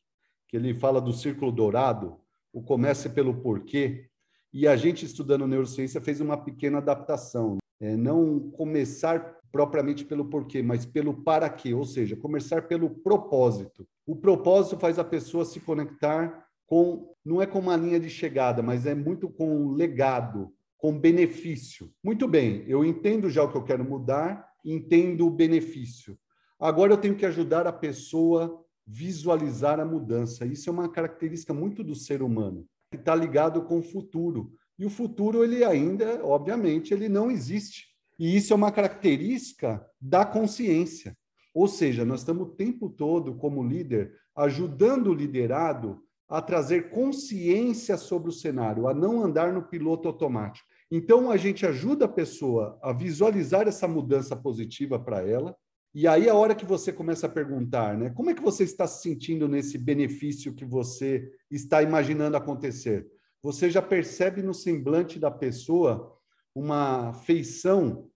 que 0.47 0.55
ele 0.55 0.75
fala 0.75 1.01
do 1.01 1.11
círculo 1.11 1.51
dourado, 1.51 2.19
o 2.53 2.61
comece 2.61 3.09
pelo 3.09 3.41
porquê. 3.41 4.07
E 4.53 4.67
a 4.67 4.75
gente, 4.75 5.05
estudando 5.05 5.47
neurociência, 5.47 5.99
fez 5.99 6.21
uma 6.21 6.37
pequena 6.37 6.77
adaptação. 6.77 7.57
É, 7.79 7.95
não 7.95 8.39
começar 8.51 9.37
propriamente 9.51 10.05
pelo 10.05 10.25
porquê, 10.25 10.61
mas 10.61 10.85
pelo 10.85 11.23
para 11.23 11.49
quê, 11.49 11.73
ou 11.73 11.83
seja, 11.83 12.15
começar 12.15 12.67
pelo 12.67 12.89
propósito. 12.89 13.87
O 14.05 14.15
propósito 14.15 14.79
faz 14.79 14.99
a 14.99 15.03
pessoa 15.03 15.45
se 15.45 15.59
conectar 15.59 16.45
com, 16.67 17.13
não 17.25 17.41
é 17.41 17.45
com 17.45 17.59
uma 17.59 17.75
linha 17.75 17.99
de 17.99 18.09
chegada, 18.09 18.61
mas 18.61 18.85
é 18.85 18.93
muito 18.93 19.29
com 19.29 19.71
legado, 19.71 20.51
com 20.77 20.97
benefício. 20.97 21.91
Muito 22.03 22.27
bem, 22.27 22.63
eu 22.67 22.85
entendo 22.85 23.29
já 23.29 23.43
o 23.43 23.51
que 23.51 23.57
eu 23.57 23.63
quero 23.63 23.83
mudar, 23.83 24.47
entendo 24.63 25.25
o 25.25 25.31
benefício. 25.31 26.17
Agora 26.59 26.93
eu 26.93 26.97
tenho 26.97 27.15
que 27.15 27.25
ajudar 27.25 27.67
a 27.67 27.73
pessoa 27.73 28.63
visualizar 28.85 29.79
a 29.79 29.85
mudança. 29.85 30.45
Isso 30.45 30.69
é 30.69 30.73
uma 30.73 30.89
característica 30.89 31.53
muito 31.53 31.83
do 31.83 31.93
ser 31.93 32.21
humano, 32.21 32.65
que 32.89 32.97
está 32.97 33.13
ligado 33.13 33.63
com 33.63 33.79
o 33.79 33.83
futuro. 33.83 34.53
E 34.79 34.85
o 34.85 34.89
futuro, 34.89 35.43
ele 35.43 35.63
ainda, 35.63 36.23
obviamente, 36.23 36.93
ele 36.93 37.09
não 37.09 37.29
existe. 37.29 37.87
E 38.17 38.35
isso 38.35 38.53
é 38.53 38.55
uma 38.55 38.71
característica 38.71 39.85
da 39.99 40.25
consciência. 40.25 41.17
Ou 41.53 41.67
seja, 41.67 42.05
nós 42.05 42.21
estamos 42.21 42.47
o 42.47 42.51
tempo 42.51 42.89
todo, 42.89 43.35
como 43.35 43.63
líder, 43.63 44.13
ajudando 44.35 45.07
o 45.07 45.13
liderado 45.13 46.01
a 46.29 46.41
trazer 46.41 46.89
consciência 46.89 47.95
sobre 47.97 48.29
o 48.29 48.33
cenário, 48.33 48.87
a 48.87 48.93
não 48.93 49.23
andar 49.23 49.53
no 49.53 49.63
piloto 49.63 50.07
automático. 50.07 50.67
Então, 50.91 51.31
a 51.31 51.37
gente 51.37 51.65
ajuda 51.65 52.05
a 52.05 52.09
pessoa 52.09 52.77
a 52.81 52.91
visualizar 52.91 53.67
essa 53.67 53.87
mudança 53.87 54.35
positiva 54.35 54.99
para 54.99 55.21
ela. 55.21 55.55
E 55.93 56.07
aí, 56.07 56.29
a 56.29 56.35
hora 56.35 56.55
que 56.55 56.65
você 56.65 56.91
começa 56.91 57.27
a 57.27 57.29
perguntar, 57.29 57.97
né, 57.97 58.09
como 58.09 58.29
é 58.29 58.33
que 58.33 58.41
você 58.41 58.63
está 58.63 58.85
se 58.87 59.01
sentindo 59.01 59.47
nesse 59.47 59.77
benefício 59.77 60.53
que 60.53 60.65
você 60.65 61.31
está 61.49 61.81
imaginando 61.81 62.37
acontecer? 62.37 63.07
Você 63.41 63.69
já 63.69 63.81
percebe 63.81 64.41
no 64.41 64.53
semblante 64.53 65.19
da 65.19 65.31
pessoa 65.31 66.13
uma 66.53 67.13
feição 67.13 68.09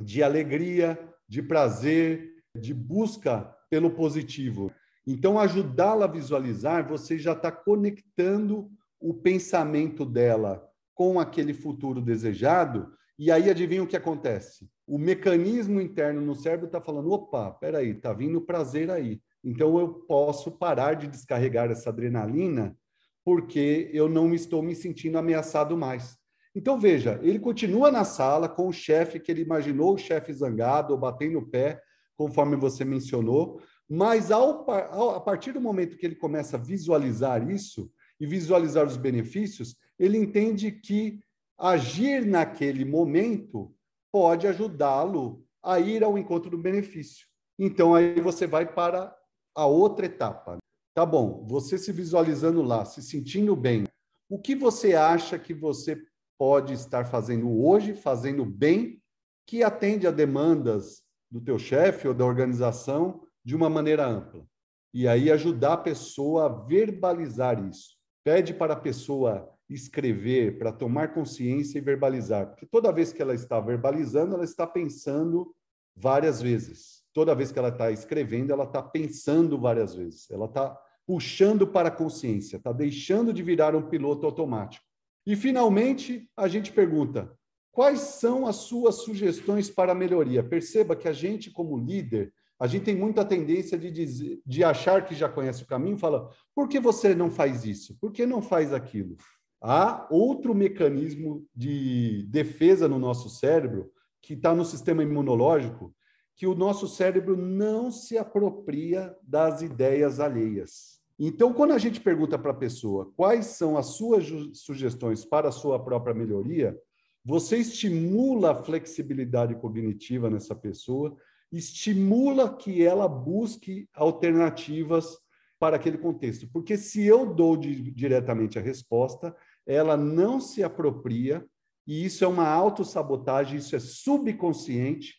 de 0.00 0.22
alegria, 0.22 0.98
de 1.28 1.42
prazer, 1.42 2.34
de 2.56 2.74
busca 2.74 3.54
pelo 3.70 3.90
positivo. 3.90 4.72
Então, 5.06 5.38
ajudá-la 5.38 6.06
a 6.06 6.10
visualizar, 6.10 6.88
você 6.88 7.18
já 7.18 7.32
está 7.32 7.52
conectando 7.52 8.70
o 9.00 9.12
pensamento 9.12 10.04
dela 10.04 10.66
com 10.94 11.20
aquele 11.20 11.52
futuro 11.52 12.00
desejado, 12.00 12.92
e 13.18 13.30
aí 13.30 13.50
adivinha 13.50 13.82
o 13.82 13.86
que 13.86 13.96
acontece? 13.96 14.68
O 14.86 14.98
mecanismo 14.98 15.80
interno 15.80 16.20
no 16.20 16.34
cérebro 16.34 16.66
está 16.66 16.80
falando: 16.80 17.10
opa, 17.12 17.50
peraí, 17.52 17.90
está 17.90 18.12
vindo 18.12 18.40
prazer 18.40 18.90
aí. 18.90 19.20
Então 19.42 19.78
eu 19.78 19.88
posso 19.88 20.50
parar 20.50 20.94
de 20.94 21.06
descarregar 21.06 21.70
essa 21.70 21.90
adrenalina 21.90 22.76
porque 23.24 23.90
eu 23.92 24.08
não 24.08 24.34
estou 24.34 24.62
me 24.62 24.74
sentindo 24.74 25.16
ameaçado 25.16 25.76
mais. 25.76 26.18
Então 26.54 26.78
veja, 26.78 27.18
ele 27.22 27.38
continua 27.38 27.90
na 27.90 28.04
sala 28.04 28.48
com 28.48 28.68
o 28.68 28.72
chefe 28.72 29.18
que 29.18 29.30
ele 29.30 29.42
imaginou, 29.42 29.94
o 29.94 29.98
chefe 29.98 30.32
zangado, 30.32 30.92
ou 30.92 30.98
batendo 30.98 31.38
o 31.38 31.48
pé, 31.48 31.80
conforme 32.16 32.54
você 32.54 32.84
mencionou, 32.84 33.60
mas 33.88 34.30
ao, 34.30 34.68
ao, 34.70 35.10
a 35.10 35.20
partir 35.20 35.52
do 35.52 35.60
momento 35.60 35.96
que 35.96 36.06
ele 36.06 36.14
começa 36.14 36.56
a 36.56 36.60
visualizar 36.60 37.48
isso 37.50 37.90
e 38.18 38.26
visualizar 38.26 38.86
os 38.86 38.96
benefícios, 38.96 39.76
ele 39.98 40.18
entende 40.18 40.70
que 40.72 41.20
agir 41.58 42.26
naquele 42.26 42.84
momento 42.84 43.74
pode 44.10 44.46
ajudá-lo 44.46 45.44
a 45.62 45.78
ir 45.78 46.02
ao 46.02 46.18
encontro 46.18 46.50
do 46.50 46.58
benefício. 46.58 47.26
Então 47.58 47.94
aí 47.94 48.20
você 48.20 48.46
vai 48.46 48.70
para 48.70 49.14
a 49.54 49.66
outra 49.66 50.06
etapa. 50.06 50.58
Tá 50.94 51.04
bom, 51.04 51.44
você 51.46 51.76
se 51.78 51.92
visualizando 51.92 52.62
lá, 52.62 52.84
se 52.84 53.02
sentindo 53.02 53.54
bem. 53.56 53.84
O 54.28 54.38
que 54.38 54.54
você 54.54 54.94
acha 54.94 55.38
que 55.38 55.52
você 55.52 56.00
pode 56.38 56.72
estar 56.72 57.04
fazendo 57.06 57.64
hoje, 57.64 57.94
fazendo 57.94 58.44
bem, 58.44 59.00
que 59.46 59.62
atende 59.62 60.06
a 60.06 60.10
demandas 60.10 61.02
do 61.30 61.40
teu 61.40 61.58
chefe 61.58 62.08
ou 62.08 62.14
da 62.14 62.24
organização 62.24 63.23
de 63.44 63.54
uma 63.54 63.68
maneira 63.68 64.06
ampla. 64.06 64.46
E 64.92 65.08
aí 65.08 65.30
ajudar 65.30 65.74
a 65.74 65.78
pessoa 65.78 66.46
a 66.46 66.48
verbalizar 66.48 67.62
isso. 67.68 67.96
Pede 68.22 68.54
para 68.54 68.74
a 68.74 68.80
pessoa 68.80 69.50
escrever, 69.68 70.58
para 70.58 70.72
tomar 70.72 71.12
consciência 71.12 71.78
e 71.78 71.82
verbalizar. 71.82 72.48
Porque 72.48 72.66
toda 72.66 72.92
vez 72.92 73.12
que 73.12 73.20
ela 73.20 73.34
está 73.34 73.60
verbalizando, 73.60 74.34
ela 74.34 74.44
está 74.44 74.66
pensando 74.66 75.54
várias 75.96 76.40
vezes. 76.40 77.02
Toda 77.12 77.34
vez 77.34 77.52
que 77.52 77.58
ela 77.58 77.68
está 77.68 77.90
escrevendo, 77.90 78.52
ela 78.52 78.64
está 78.64 78.82
pensando 78.82 79.58
várias 79.58 79.94
vezes. 79.94 80.30
Ela 80.30 80.46
está 80.46 80.78
puxando 81.06 81.66
para 81.66 81.88
a 81.88 81.92
consciência, 81.92 82.56
está 82.56 82.72
deixando 82.72 83.32
de 83.32 83.42
virar 83.42 83.74
um 83.74 83.88
piloto 83.88 84.26
automático. 84.26 84.84
E, 85.26 85.36
finalmente, 85.36 86.28
a 86.36 86.48
gente 86.48 86.72
pergunta: 86.72 87.32
quais 87.70 88.00
são 88.00 88.46
as 88.46 88.56
suas 88.56 88.96
sugestões 88.96 89.70
para 89.70 89.94
melhoria? 89.94 90.42
Perceba 90.42 90.96
que 90.96 91.08
a 91.08 91.12
gente, 91.12 91.50
como 91.50 91.78
líder, 91.78 92.32
a 92.64 92.66
gente 92.66 92.84
tem 92.84 92.96
muita 92.96 93.22
tendência 93.26 93.76
de, 93.76 93.90
dizer, 93.90 94.40
de 94.46 94.64
achar 94.64 95.04
que 95.04 95.14
já 95.14 95.28
conhece 95.28 95.62
o 95.62 95.66
caminho, 95.66 95.98
fala, 95.98 96.30
por 96.54 96.66
que 96.66 96.80
você 96.80 97.14
não 97.14 97.30
faz 97.30 97.62
isso? 97.66 97.94
Por 98.00 98.10
que 98.10 98.24
não 98.24 98.40
faz 98.40 98.72
aquilo? 98.72 99.18
Há 99.60 100.08
outro 100.10 100.54
mecanismo 100.54 101.46
de 101.54 102.24
defesa 102.30 102.88
no 102.88 102.98
nosso 102.98 103.28
cérebro, 103.28 103.90
que 104.22 104.32
está 104.32 104.54
no 104.54 104.64
sistema 104.64 105.02
imunológico, 105.02 105.94
que 106.34 106.46
o 106.46 106.54
nosso 106.54 106.88
cérebro 106.88 107.36
não 107.36 107.90
se 107.90 108.16
apropria 108.16 109.14
das 109.22 109.60
ideias 109.60 110.18
alheias. 110.18 111.02
Então, 111.18 111.52
quando 111.52 111.72
a 111.72 111.78
gente 111.78 112.00
pergunta 112.00 112.38
para 112.38 112.52
a 112.52 112.56
pessoa 112.56 113.12
quais 113.14 113.44
são 113.44 113.76
as 113.76 113.88
suas 113.88 114.24
sugestões 114.54 115.22
para 115.22 115.50
a 115.50 115.52
sua 115.52 115.84
própria 115.84 116.14
melhoria, 116.14 116.74
você 117.22 117.58
estimula 117.58 118.52
a 118.52 118.64
flexibilidade 118.64 119.54
cognitiva 119.54 120.30
nessa 120.30 120.54
pessoa, 120.54 121.14
estimula 121.56 122.56
que 122.56 122.84
ela 122.84 123.08
busque 123.08 123.88
alternativas 123.94 125.18
para 125.58 125.76
aquele 125.76 125.98
contexto. 125.98 126.48
Porque 126.52 126.76
se 126.76 127.04
eu 127.04 127.32
dou 127.32 127.56
de, 127.56 127.90
diretamente 127.90 128.58
a 128.58 128.62
resposta, 128.62 129.34
ela 129.66 129.96
não 129.96 130.40
se 130.40 130.62
apropria, 130.62 131.44
e 131.86 132.04
isso 132.04 132.24
é 132.24 132.28
uma 132.28 132.48
autossabotagem, 132.48 133.58
isso 133.58 133.76
é 133.76 133.78
subconsciente, 133.78 135.14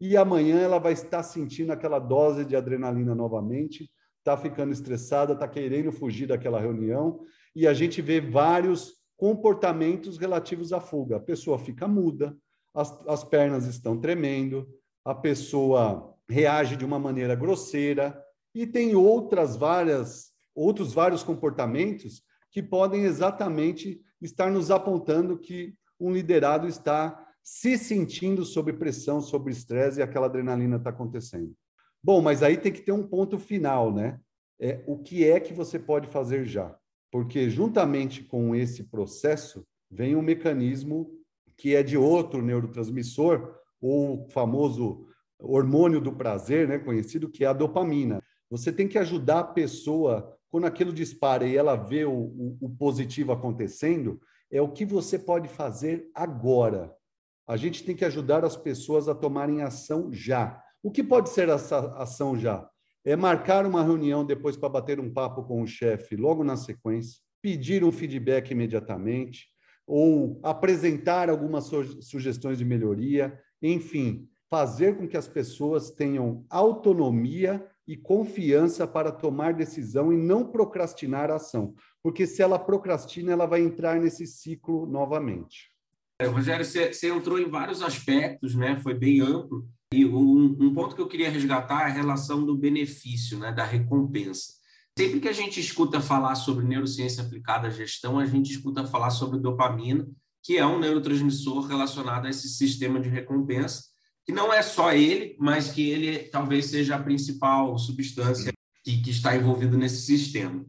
e 0.00 0.16
amanhã 0.16 0.58
ela 0.58 0.78
vai 0.78 0.94
estar 0.94 1.22
sentindo 1.22 1.72
aquela 1.72 1.98
dose 1.98 2.44
de 2.44 2.56
adrenalina 2.56 3.14
novamente, 3.14 3.90
está 4.18 4.36
ficando 4.36 4.72
estressada, 4.72 5.34
está 5.34 5.46
querendo 5.46 5.92
fugir 5.92 6.26
daquela 6.26 6.60
reunião, 6.60 7.20
e 7.54 7.66
a 7.66 7.74
gente 7.74 8.00
vê 8.00 8.20
vários 8.20 8.94
comportamentos 9.16 10.16
relativos 10.16 10.72
à 10.72 10.80
fuga. 10.80 11.16
A 11.16 11.20
pessoa 11.20 11.58
fica 11.58 11.86
muda, 11.86 12.34
as, 12.74 13.06
as 13.06 13.24
pernas 13.24 13.66
estão 13.66 14.00
tremendo, 14.00 14.66
a 15.04 15.14
pessoa 15.14 16.14
reage 16.28 16.76
de 16.76 16.84
uma 16.84 16.98
maneira 16.98 17.34
grosseira 17.34 18.22
e 18.54 18.66
tem 18.66 18.94
outras 18.94 19.56
várias 19.56 20.30
outros 20.54 20.92
vários 20.92 21.22
comportamentos 21.22 22.22
que 22.50 22.62
podem 22.62 23.04
exatamente 23.04 24.00
estar 24.20 24.50
nos 24.50 24.70
apontando 24.70 25.38
que 25.38 25.74
um 25.98 26.12
liderado 26.12 26.66
está 26.66 27.26
se 27.42 27.78
sentindo 27.78 28.44
sob 28.44 28.72
pressão, 28.72 29.20
sob 29.20 29.50
estresse 29.50 30.00
e 30.00 30.02
aquela 30.02 30.26
adrenalina 30.26 30.76
está 30.76 30.90
acontecendo. 30.90 31.54
Bom, 32.02 32.20
mas 32.20 32.42
aí 32.42 32.56
tem 32.56 32.72
que 32.72 32.82
ter 32.82 32.92
um 32.92 33.06
ponto 33.06 33.38
final, 33.38 33.92
né? 33.92 34.20
É, 34.58 34.82
o 34.86 34.98
que 34.98 35.24
é 35.24 35.40
que 35.40 35.52
você 35.52 35.78
pode 35.78 36.08
fazer 36.08 36.44
já? 36.44 36.76
Porque 37.10 37.48
juntamente 37.48 38.22
com 38.22 38.54
esse 38.54 38.84
processo 38.84 39.66
vem 39.90 40.14
um 40.14 40.22
mecanismo 40.22 41.10
que 41.56 41.74
é 41.74 41.82
de 41.82 41.96
outro 41.96 42.40
neurotransmissor, 42.40 43.59
ou 43.80 44.24
o 44.24 44.28
famoso 44.30 45.06
hormônio 45.38 46.00
do 46.00 46.12
prazer, 46.12 46.68
né, 46.68 46.78
conhecido, 46.78 47.30
que 47.30 47.44
é 47.44 47.48
a 47.48 47.52
dopamina. 47.52 48.22
Você 48.50 48.72
tem 48.72 48.86
que 48.86 48.98
ajudar 48.98 49.40
a 49.40 49.44
pessoa, 49.44 50.36
quando 50.50 50.66
aquilo 50.66 50.92
dispara 50.92 51.46
e 51.46 51.56
ela 51.56 51.76
vê 51.76 52.04
o, 52.04 52.12
o, 52.12 52.58
o 52.60 52.70
positivo 52.70 53.32
acontecendo, 53.32 54.20
é 54.50 54.60
o 54.60 54.72
que 54.72 54.84
você 54.84 55.18
pode 55.18 55.48
fazer 55.48 56.10
agora. 56.14 56.94
A 57.46 57.56
gente 57.56 57.84
tem 57.84 57.96
que 57.96 58.04
ajudar 58.04 58.44
as 58.44 58.56
pessoas 58.56 59.08
a 59.08 59.14
tomarem 59.14 59.62
ação 59.62 60.12
já. 60.12 60.60
O 60.82 60.90
que 60.90 61.02
pode 61.02 61.30
ser 61.30 61.48
essa 61.48 61.94
ação 61.96 62.36
já? 62.36 62.68
É 63.04 63.16
marcar 63.16 63.64
uma 63.64 63.82
reunião 63.82 64.24
depois 64.24 64.56
para 64.56 64.68
bater 64.68 65.00
um 65.00 65.12
papo 65.12 65.42
com 65.44 65.62
o 65.62 65.66
chefe 65.66 66.16
logo 66.16 66.44
na 66.44 66.56
sequência, 66.56 67.18
pedir 67.40 67.82
um 67.82 67.90
feedback 67.90 68.50
imediatamente, 68.50 69.48
ou 69.86 70.38
apresentar 70.42 71.28
algumas 71.28 71.70
sugestões 72.02 72.58
de 72.58 72.64
melhoria, 72.64 73.36
enfim, 73.62 74.28
fazer 74.48 74.96
com 74.96 75.06
que 75.06 75.16
as 75.16 75.28
pessoas 75.28 75.90
tenham 75.90 76.44
autonomia 76.50 77.64
e 77.86 77.96
confiança 77.96 78.86
para 78.86 79.12
tomar 79.12 79.54
decisão 79.54 80.12
e 80.12 80.16
não 80.16 80.44
procrastinar 80.44 81.30
a 81.30 81.36
ação. 81.36 81.74
Porque 82.02 82.26
se 82.26 82.42
ela 82.42 82.58
procrastina, 82.58 83.32
ela 83.32 83.46
vai 83.46 83.62
entrar 83.62 84.00
nesse 84.00 84.26
ciclo 84.26 84.86
novamente. 84.86 85.70
É, 86.20 86.26
Rogério, 86.26 86.64
você, 86.64 86.92
você, 86.92 87.08
entrou 87.08 87.38
em 87.38 87.48
vários 87.48 87.82
aspectos, 87.82 88.54
né? 88.54 88.78
Foi 88.80 88.94
bem 88.94 89.20
amplo. 89.20 89.66
E 89.92 90.04
um, 90.04 90.56
um, 90.60 90.74
ponto 90.74 90.94
que 90.94 91.00
eu 91.00 91.08
queria 91.08 91.30
resgatar 91.30 91.82
é 91.82 91.84
a 91.86 91.94
relação 91.94 92.44
do 92.44 92.56
benefício, 92.56 93.38
né? 93.38 93.50
Da 93.50 93.64
recompensa. 93.64 94.52
Sempre 94.98 95.20
que 95.20 95.28
a 95.28 95.32
gente 95.32 95.58
escuta 95.58 96.00
falar 96.00 96.34
sobre 96.34 96.66
neurociência 96.66 97.24
aplicada 97.24 97.68
à 97.68 97.70
gestão, 97.70 98.18
a 98.18 98.26
gente 98.26 98.50
escuta 98.52 98.86
falar 98.86 99.10
sobre 99.10 99.38
dopamina, 99.38 100.06
que 100.42 100.56
é 100.56 100.66
um 100.66 100.78
neurotransmissor 100.78 101.66
relacionado 101.66 102.26
a 102.26 102.30
esse 102.30 102.48
sistema 102.48 103.00
de 103.00 103.08
recompensa, 103.08 103.84
que 104.24 104.32
não 104.32 104.52
é 104.52 104.62
só 104.62 104.92
ele, 104.92 105.36
mas 105.38 105.72
que 105.72 105.88
ele 105.88 106.20
talvez 106.30 106.66
seja 106.66 106.96
a 106.96 107.02
principal 107.02 107.78
substância 107.78 108.52
que, 108.84 109.02
que 109.02 109.10
está 109.10 109.36
envolvida 109.36 109.76
nesse 109.76 110.02
sistema. 110.02 110.64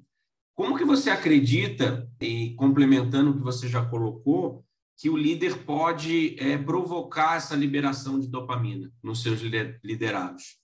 Como 0.56 0.78
que 0.78 0.86
você 0.86 1.10
acredita, 1.10 2.10
e 2.22 2.54
complementando 2.56 3.32
o 3.32 3.38
que 3.38 3.44
você 3.44 3.68
já 3.68 3.86
colocou, 3.86 4.66
que 4.98 5.10
o 5.10 5.18
líder 5.18 5.64
pode 5.66 6.36
é, 6.40 6.58
provocar 6.58 7.38
essa 7.38 7.56
liberação 7.56 8.20
de 8.20 8.28
dopamina 8.28 8.92
nos 9.02 9.24
seus 9.24 9.40
liderados? 9.84 10.61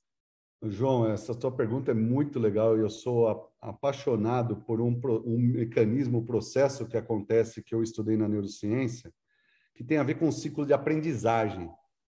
João, 0.63 1.07
essa 1.09 1.33
sua 1.39 1.51
pergunta 1.51 1.91
é 1.91 1.93
muito 1.93 2.39
legal 2.39 2.75
e 2.77 2.81
eu 2.81 2.89
sou 2.89 3.53
apaixonado 3.61 4.57
por 4.57 4.81
um, 4.81 4.99
um 5.23 5.37
mecanismo, 5.37 6.19
um 6.19 6.25
processo 6.25 6.87
que 6.87 6.97
acontece 6.97 7.61
que 7.61 7.75
eu 7.75 7.83
estudei 7.83 8.17
na 8.17 8.27
neurociência, 8.27 9.13
que 9.75 9.83
tem 9.83 9.97
a 9.99 10.03
ver 10.03 10.15
com 10.15 10.27
o 10.27 10.31
ciclo 10.31 10.65
de 10.65 10.73
aprendizagem. 10.73 11.69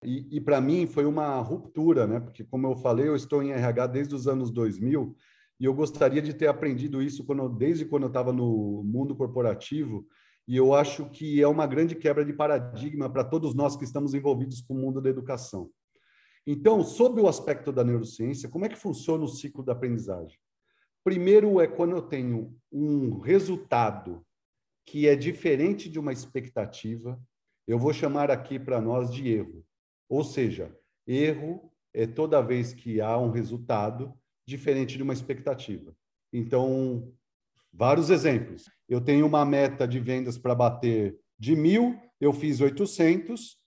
E, 0.03 0.37
e 0.37 0.39
para 0.39 0.61
mim 0.61 0.85
foi 0.85 1.05
uma 1.05 1.39
ruptura, 1.39 2.05
né? 2.05 2.19
Porque, 2.19 2.43
como 2.43 2.67
eu 2.67 2.75
falei, 2.75 3.07
eu 3.07 3.15
estou 3.15 3.41
em 3.41 3.51
RH 3.51 3.87
desde 3.87 4.13
os 4.13 4.27
anos 4.27 4.51
2000 4.51 5.15
e 5.59 5.65
eu 5.65 5.73
gostaria 5.73 6.21
de 6.21 6.33
ter 6.35 6.47
aprendido 6.47 7.01
isso 7.01 7.25
quando, 7.25 7.49
desde 7.49 7.85
quando 7.85 8.03
eu 8.03 8.09
estava 8.09 8.31
no 8.31 8.83
mundo 8.83 9.15
corporativo 9.15 10.05
e 10.47 10.55
eu 10.55 10.75
acho 10.75 11.09
que 11.09 11.41
é 11.41 11.47
uma 11.47 11.65
grande 11.65 11.95
quebra 11.95 12.23
de 12.23 12.31
paradigma 12.31 13.09
para 13.09 13.23
todos 13.23 13.55
nós 13.55 13.75
que 13.75 13.83
estamos 13.83 14.13
envolvidos 14.13 14.61
com 14.61 14.75
o 14.75 14.77
mundo 14.77 15.01
da 15.01 15.09
educação. 15.09 15.71
Então, 16.49 16.81
sob 16.81 17.19
o 17.19 17.27
aspecto 17.27 17.73
da 17.73 17.83
neurociência, 17.83 18.47
como 18.47 18.63
é 18.63 18.69
que 18.69 18.77
funciona 18.77 19.25
o 19.25 19.27
ciclo 19.27 19.61
da 19.61 19.73
aprendizagem? 19.73 20.39
Primeiro 21.03 21.59
é 21.59 21.67
quando 21.67 21.91
eu 21.91 22.01
tenho 22.01 22.57
um 22.71 23.19
resultado 23.19 24.25
que 24.85 25.09
é 25.09 25.15
diferente 25.17 25.89
de 25.89 25.99
uma 25.99 26.13
expectativa, 26.13 27.21
eu 27.67 27.77
vou 27.77 27.91
chamar 27.91 28.31
aqui 28.31 28.57
para 28.57 28.79
nós 28.79 29.13
de 29.13 29.27
erro. 29.27 29.61
Ou 30.07 30.23
seja, 30.23 30.73
erro 31.05 31.69
é 31.93 32.07
toda 32.07 32.41
vez 32.41 32.73
que 32.73 33.01
há 33.01 33.17
um 33.17 33.29
resultado 33.29 34.13
diferente 34.45 34.95
de 34.95 35.03
uma 35.03 35.11
expectativa. 35.11 35.93
Então, 36.31 37.11
vários 37.73 38.09
exemplos. 38.09 38.71
Eu 38.87 39.01
tenho 39.01 39.25
uma 39.25 39.43
meta 39.43 39.85
de 39.85 39.99
vendas 39.99 40.37
para 40.37 40.55
bater 40.55 41.19
de 41.37 41.57
mil, 41.57 41.99
eu 42.21 42.31
fiz 42.31 42.61
800, 42.61 43.57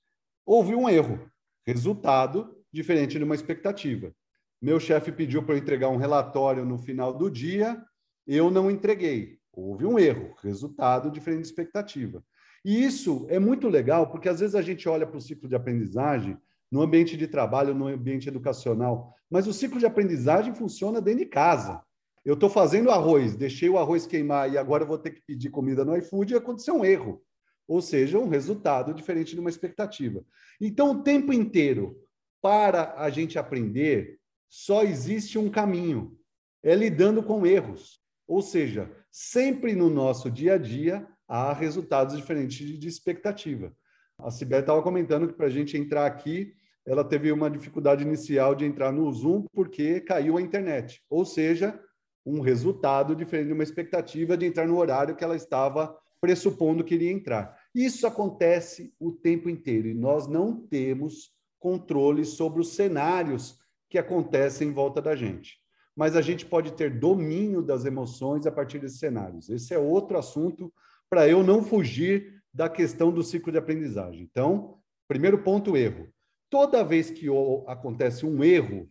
houve 0.46 0.74
um 0.74 0.88
erro. 0.88 1.30
Resultado 1.66 2.56
diferente 2.72 3.18
de 3.18 3.24
uma 3.24 3.34
expectativa. 3.34 4.12
Meu 4.60 4.78
chefe 4.78 5.10
pediu 5.10 5.42
para 5.42 5.54
eu 5.54 5.58
entregar 5.58 5.88
um 5.88 5.96
relatório 5.96 6.64
no 6.64 6.78
final 6.78 7.12
do 7.12 7.30
dia, 7.30 7.82
eu 8.26 8.50
não 8.50 8.70
entreguei. 8.70 9.38
Houve 9.52 9.86
um 9.86 9.98
erro. 9.98 10.34
Resultado 10.42 11.10
diferente 11.10 11.42
de 11.42 11.48
expectativa. 11.48 12.22
E 12.64 12.84
isso 12.84 13.26
é 13.30 13.38
muito 13.38 13.68
legal, 13.68 14.10
porque 14.10 14.28
às 14.28 14.40
vezes 14.40 14.54
a 14.54 14.62
gente 14.62 14.88
olha 14.88 15.06
para 15.06 15.16
o 15.16 15.20
ciclo 15.20 15.48
de 15.48 15.56
aprendizagem 15.56 16.36
no 16.70 16.82
ambiente 16.82 17.16
de 17.16 17.26
trabalho, 17.26 17.74
no 17.74 17.88
ambiente 17.88 18.28
educacional, 18.28 19.12
mas 19.28 19.46
o 19.46 19.52
ciclo 19.52 19.78
de 19.78 19.86
aprendizagem 19.86 20.54
funciona 20.54 21.00
dentro 21.00 21.20
de 21.20 21.26
casa. 21.26 21.82
Eu 22.24 22.34
estou 22.34 22.50
fazendo 22.50 22.90
arroz, 22.90 23.34
deixei 23.34 23.68
o 23.68 23.78
arroz 23.78 24.06
queimar 24.06 24.52
e 24.52 24.58
agora 24.58 24.84
vou 24.84 24.98
ter 24.98 25.10
que 25.10 25.22
pedir 25.22 25.50
comida 25.50 25.84
no 25.84 25.96
iFood 25.96 26.32
e 26.32 26.36
aconteceu 26.36 26.74
um 26.74 26.84
erro. 26.84 27.22
Ou 27.66 27.80
seja, 27.80 28.18
um 28.18 28.28
resultado 28.28 28.92
diferente 28.92 29.34
de 29.34 29.40
uma 29.40 29.48
expectativa. 29.48 30.22
Então, 30.60 30.90
o 30.90 31.02
tempo 31.02 31.32
inteiro, 31.32 31.96
para 32.42 32.94
a 32.96 33.10
gente 33.10 33.38
aprender, 33.38 34.18
só 34.48 34.82
existe 34.82 35.38
um 35.38 35.50
caminho: 35.50 36.18
é 36.62 36.74
lidando 36.74 37.22
com 37.22 37.46
erros. 37.46 38.00
Ou 38.26 38.42
seja, 38.42 38.90
sempre 39.10 39.74
no 39.74 39.90
nosso 39.90 40.30
dia 40.30 40.54
a 40.54 40.58
dia 40.58 41.06
há 41.26 41.52
resultados 41.52 42.16
diferentes 42.16 42.78
de 42.78 42.88
expectativa. 42.88 43.74
A 44.18 44.30
Sibeli 44.30 44.60
estava 44.60 44.82
comentando 44.82 45.26
que 45.28 45.34
para 45.34 45.46
a 45.46 45.50
gente 45.50 45.76
entrar 45.76 46.06
aqui, 46.06 46.52
ela 46.86 47.04
teve 47.04 47.32
uma 47.32 47.50
dificuldade 47.50 48.02
inicial 48.02 48.54
de 48.54 48.64
entrar 48.64 48.92
no 48.92 49.10
Zoom 49.12 49.44
porque 49.52 50.00
caiu 50.00 50.36
a 50.36 50.42
internet. 50.42 51.02
Ou 51.08 51.24
seja, 51.24 51.80
um 52.24 52.40
resultado 52.40 53.16
diferente 53.16 53.48
de 53.48 53.52
uma 53.52 53.62
expectativa 53.62 54.36
de 54.36 54.46
entrar 54.46 54.66
no 54.66 54.76
horário 54.76 55.16
que 55.16 55.24
ela 55.24 55.36
estava 55.36 55.96
pressupondo 56.20 56.84
que 56.84 56.94
iria 56.94 57.10
entrar. 57.10 57.58
Isso 57.74 58.06
acontece 58.06 58.94
o 58.98 59.10
tempo 59.10 59.48
inteiro 59.48 59.88
e 59.88 59.94
nós 59.94 60.26
não 60.26 60.54
temos 60.66 61.32
controle 61.60 62.24
sobre 62.24 62.60
os 62.60 62.72
cenários 62.72 63.60
que 63.88 63.98
acontecem 63.98 64.68
em 64.68 64.72
volta 64.72 65.00
da 65.00 65.14
gente. 65.14 65.58
Mas 65.94 66.16
a 66.16 66.22
gente 66.22 66.46
pode 66.46 66.72
ter 66.72 66.98
domínio 66.98 67.62
das 67.62 67.84
emoções 67.84 68.46
a 68.46 68.50
partir 68.50 68.78
desses 68.78 68.98
cenários. 68.98 69.48
Esse 69.50 69.74
é 69.74 69.78
outro 69.78 70.18
assunto 70.18 70.72
para 71.08 71.28
eu 71.28 71.42
não 71.42 71.62
fugir 71.62 72.42
da 72.52 72.68
questão 72.68 73.12
do 73.12 73.22
ciclo 73.22 73.52
de 73.52 73.58
aprendizagem. 73.58 74.22
Então, 74.22 74.78
primeiro 75.06 75.42
ponto, 75.42 75.76
erro. 75.76 76.08
Toda 76.48 76.84
vez 76.84 77.10
que 77.10 77.26
acontece 77.66 78.24
um 78.24 78.42
erro, 78.42 78.88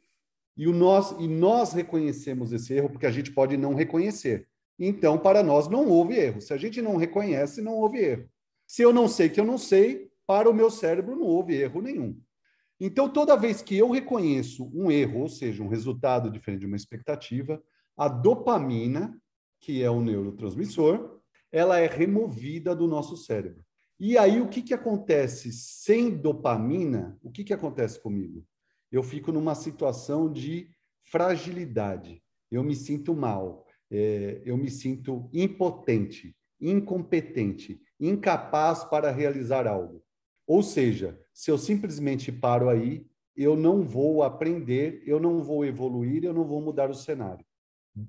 e, 0.56 0.68
nós, 0.68 1.12
e 1.20 1.28
nós 1.28 1.74
reconhecemos 1.74 2.52
esse 2.52 2.74
erro, 2.74 2.90
porque 2.90 3.06
a 3.06 3.12
gente 3.12 3.32
pode 3.32 3.56
não 3.58 3.74
reconhecer. 3.74 4.48
Então, 4.78 5.18
para 5.18 5.42
nós, 5.42 5.68
não 5.68 5.88
houve 5.88 6.16
erro. 6.16 6.42
Se 6.42 6.54
a 6.54 6.58
gente 6.58 6.82
não 6.82 6.98
reconhece, 6.98 7.62
não 7.62 7.74
houve 7.74 8.00
erro. 8.00 8.30
Se 8.68 8.82
eu 8.82 8.94
não 8.94 9.08
sei 9.08 9.30
que 9.30 9.40
eu 9.40 9.46
não 9.46 9.58
sei, 9.58 10.10
para 10.28 10.50
o 10.50 10.54
meu 10.54 10.70
cérebro 10.70 11.16
não 11.16 11.26
houve 11.26 11.56
erro 11.56 11.82
nenhum. 11.82 12.16
Então, 12.80 13.10
toda 13.10 13.36
vez 13.36 13.62
que 13.62 13.78
eu 13.78 13.92
reconheço 13.92 14.70
um 14.74 14.89
erro, 14.89 15.22
ou 15.22 15.30
seja, 15.30 15.62
um 15.62 15.68
resultado 15.68 16.32
diferente 16.32 16.62
de 16.62 16.65
uma 16.65 16.78
expectativa, 16.78 17.62
a 17.98 18.08
dopamina, 18.08 19.20
que 19.60 19.84
é 19.84 19.89
o 19.89 20.02
neurotransmissor, 20.02 21.20
ela 21.52 21.80
é 21.80 21.88
removida 21.88 22.76
do 22.76 22.88
nosso 22.88 23.18
cérebro. 23.18 23.63
E 24.00 24.18
aí, 24.18 24.39
o 24.39 24.48
que, 24.48 24.62
que 24.62 24.74
acontece 24.74 25.52
sem 25.52 26.15
dopamina? 26.15 27.18
O 27.22 27.30
que, 27.30 27.44
que 27.44 27.54
acontece 27.54 28.02
comigo? 28.02 28.46
eu 28.92 29.04
fico 29.04 29.32
numa 29.32 29.56
situação 29.56 30.32
de 30.32 30.70
fragilidade. 31.04 32.22
Eu 32.52 32.63
me 32.63 32.76
sinto 32.76 33.13
mal, 33.13 33.65
é, 33.92 34.42
eu 34.44 34.58
me 34.58 34.70
sinto 34.70 35.30
impotente, 35.32 36.36
incompetente, 36.60 37.80
incapaz 38.00 38.84
para 38.84 39.12
realizar 39.12 39.68
algo. 39.68 40.04
Ou 40.48 40.63
seja, 40.63 41.20
se 41.39 41.49
eu 41.49 41.58
simplesmente 41.58 42.34
paro 42.34 42.67
aí, 42.67 43.06
eu 43.34 43.56
não 43.56 43.82
vou 43.82 44.23
aprender, 44.23 45.02
eu 45.06 45.21
não 45.21 45.41
vou 45.41 45.63
evoluir, 45.63 46.25
eu 46.25 46.34
não 46.34 46.43
vou 46.43 46.60
mudar 46.60 46.89
o 46.89 46.93
cenário. 46.93 47.45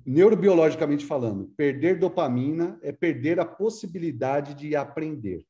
Neurobiologicamente 0.04 1.06
falando, 1.06 1.46
perder 1.56 1.96
dopamina 2.00 2.76
é 2.82 2.90
perder 2.90 3.38
a 3.38 3.44
possibilidade 3.44 4.54
de 4.54 4.74
aprender. 4.74 5.46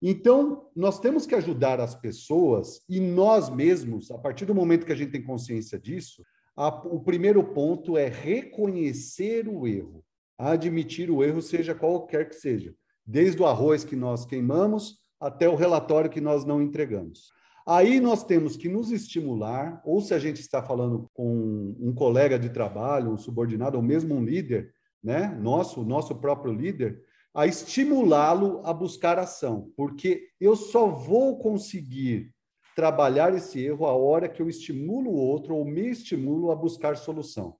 Então, 0.00 0.68
nós 0.76 1.00
temos 1.00 1.26
que 1.26 1.34
ajudar 1.34 1.80
as 1.80 1.96
pessoas 1.96 2.84
e 2.88 3.00
nós 3.00 3.50
mesmos, 3.50 4.12
a 4.12 4.18
partir 4.18 4.44
do 4.44 4.54
momento 4.54 4.86
que 4.86 4.92
a 4.92 4.96
gente 4.96 5.10
tem 5.10 5.24
consciência 5.24 5.76
disso, 5.76 6.22
a, 6.54 6.68
o 6.68 7.00
primeiro 7.00 7.42
ponto 7.42 7.98
é 7.98 8.06
reconhecer 8.06 9.48
o 9.48 9.66
erro, 9.66 10.04
admitir 10.38 11.10
o 11.10 11.24
erro, 11.24 11.42
seja 11.42 11.74
qualquer 11.74 12.28
que 12.28 12.36
seja, 12.36 12.72
desde 13.04 13.42
o 13.42 13.46
arroz 13.46 13.82
que 13.82 13.96
nós 13.96 14.24
queimamos 14.24 15.02
até 15.20 15.48
o 15.48 15.54
relatório 15.54 16.10
que 16.10 16.20
nós 16.20 16.44
não 16.44 16.60
entregamos. 16.62 17.32
Aí 17.66 17.98
nós 17.98 18.22
temos 18.22 18.56
que 18.56 18.68
nos 18.68 18.90
estimular, 18.90 19.80
ou 19.84 20.00
se 20.02 20.12
a 20.12 20.18
gente 20.18 20.40
está 20.40 20.62
falando 20.62 21.10
com 21.14 21.74
um 21.80 21.94
colega 21.94 22.38
de 22.38 22.50
trabalho, 22.50 23.10
um 23.10 23.16
subordinado, 23.16 23.78
ou 23.78 23.82
mesmo 23.82 24.14
um 24.14 24.22
líder, 24.22 24.72
né? 25.02 25.28
Nosso, 25.40 25.82
nosso 25.82 26.14
próprio 26.16 26.52
líder, 26.52 27.02
a 27.34 27.46
estimulá-lo 27.46 28.60
a 28.64 28.72
buscar 28.72 29.18
ação, 29.18 29.72
porque 29.76 30.28
eu 30.38 30.54
só 30.54 30.86
vou 30.86 31.38
conseguir 31.38 32.32
trabalhar 32.76 33.34
esse 33.34 33.64
erro 33.64 33.86
a 33.86 33.92
hora 33.92 34.28
que 34.28 34.42
eu 34.42 34.48
estimulo 34.48 35.10
o 35.10 35.16
outro 35.16 35.54
ou 35.54 35.64
me 35.64 35.88
estimulo 35.88 36.50
a 36.50 36.56
buscar 36.56 36.96
solução. 36.96 37.56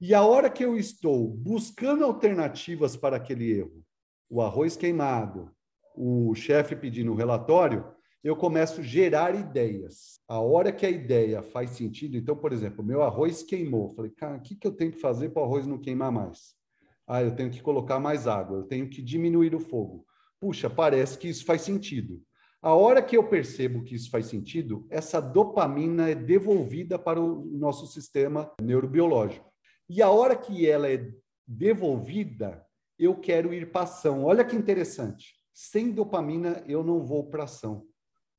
E 0.00 0.14
a 0.14 0.22
hora 0.22 0.48
que 0.48 0.64
eu 0.64 0.76
estou 0.76 1.28
buscando 1.28 2.04
alternativas 2.04 2.96
para 2.96 3.16
aquele 3.16 3.50
erro, 3.50 3.84
o 4.28 4.40
arroz 4.40 4.76
queimado, 4.76 5.50
o 5.94 6.34
chefe 6.34 6.76
pedindo 6.76 7.12
um 7.12 7.16
relatório, 7.16 7.84
eu 8.22 8.36
começo 8.36 8.80
a 8.80 8.84
gerar 8.84 9.34
ideias. 9.34 10.20
A 10.28 10.38
hora 10.38 10.70
que 10.70 10.84
a 10.84 10.90
ideia 10.90 11.42
faz 11.42 11.70
sentido, 11.70 12.16
então, 12.16 12.36
por 12.36 12.52
exemplo, 12.52 12.84
meu 12.84 13.02
arroz 13.02 13.42
queimou. 13.42 13.90
Falei, 13.90 14.10
cara, 14.10 14.36
o 14.36 14.40
que, 14.40 14.54
que 14.54 14.66
eu 14.66 14.72
tenho 14.72 14.92
que 14.92 15.00
fazer 15.00 15.30
para 15.30 15.42
o 15.42 15.44
arroz 15.44 15.66
não 15.66 15.78
queimar 15.78 16.12
mais? 16.12 16.54
Ah, 17.06 17.22
eu 17.22 17.34
tenho 17.34 17.50
que 17.50 17.62
colocar 17.62 17.98
mais 17.98 18.26
água, 18.28 18.58
eu 18.58 18.64
tenho 18.64 18.88
que 18.88 19.02
diminuir 19.02 19.54
o 19.54 19.60
fogo. 19.60 20.06
Puxa, 20.38 20.70
parece 20.70 21.18
que 21.18 21.28
isso 21.28 21.44
faz 21.44 21.62
sentido. 21.62 22.22
A 22.62 22.74
hora 22.74 23.02
que 23.02 23.16
eu 23.16 23.26
percebo 23.26 23.82
que 23.82 23.94
isso 23.94 24.10
faz 24.10 24.26
sentido, 24.26 24.86
essa 24.90 25.18
dopamina 25.18 26.10
é 26.10 26.14
devolvida 26.14 26.98
para 26.98 27.18
o 27.18 27.46
nosso 27.46 27.86
sistema 27.86 28.52
neurobiológico. 28.60 29.50
E 29.88 30.02
a 30.02 30.10
hora 30.10 30.36
que 30.36 30.68
ela 30.68 30.88
é 30.88 31.10
devolvida, 31.48 32.64
eu 32.98 33.16
quero 33.16 33.52
ir 33.54 33.72
para 33.72 33.82
ação. 33.82 34.24
Olha 34.24 34.44
que 34.44 34.54
interessante. 34.54 35.39
Sem 35.52 35.90
dopamina, 35.90 36.64
eu 36.66 36.82
não 36.82 37.04
vou 37.04 37.24
para 37.24 37.44
ação. 37.44 37.86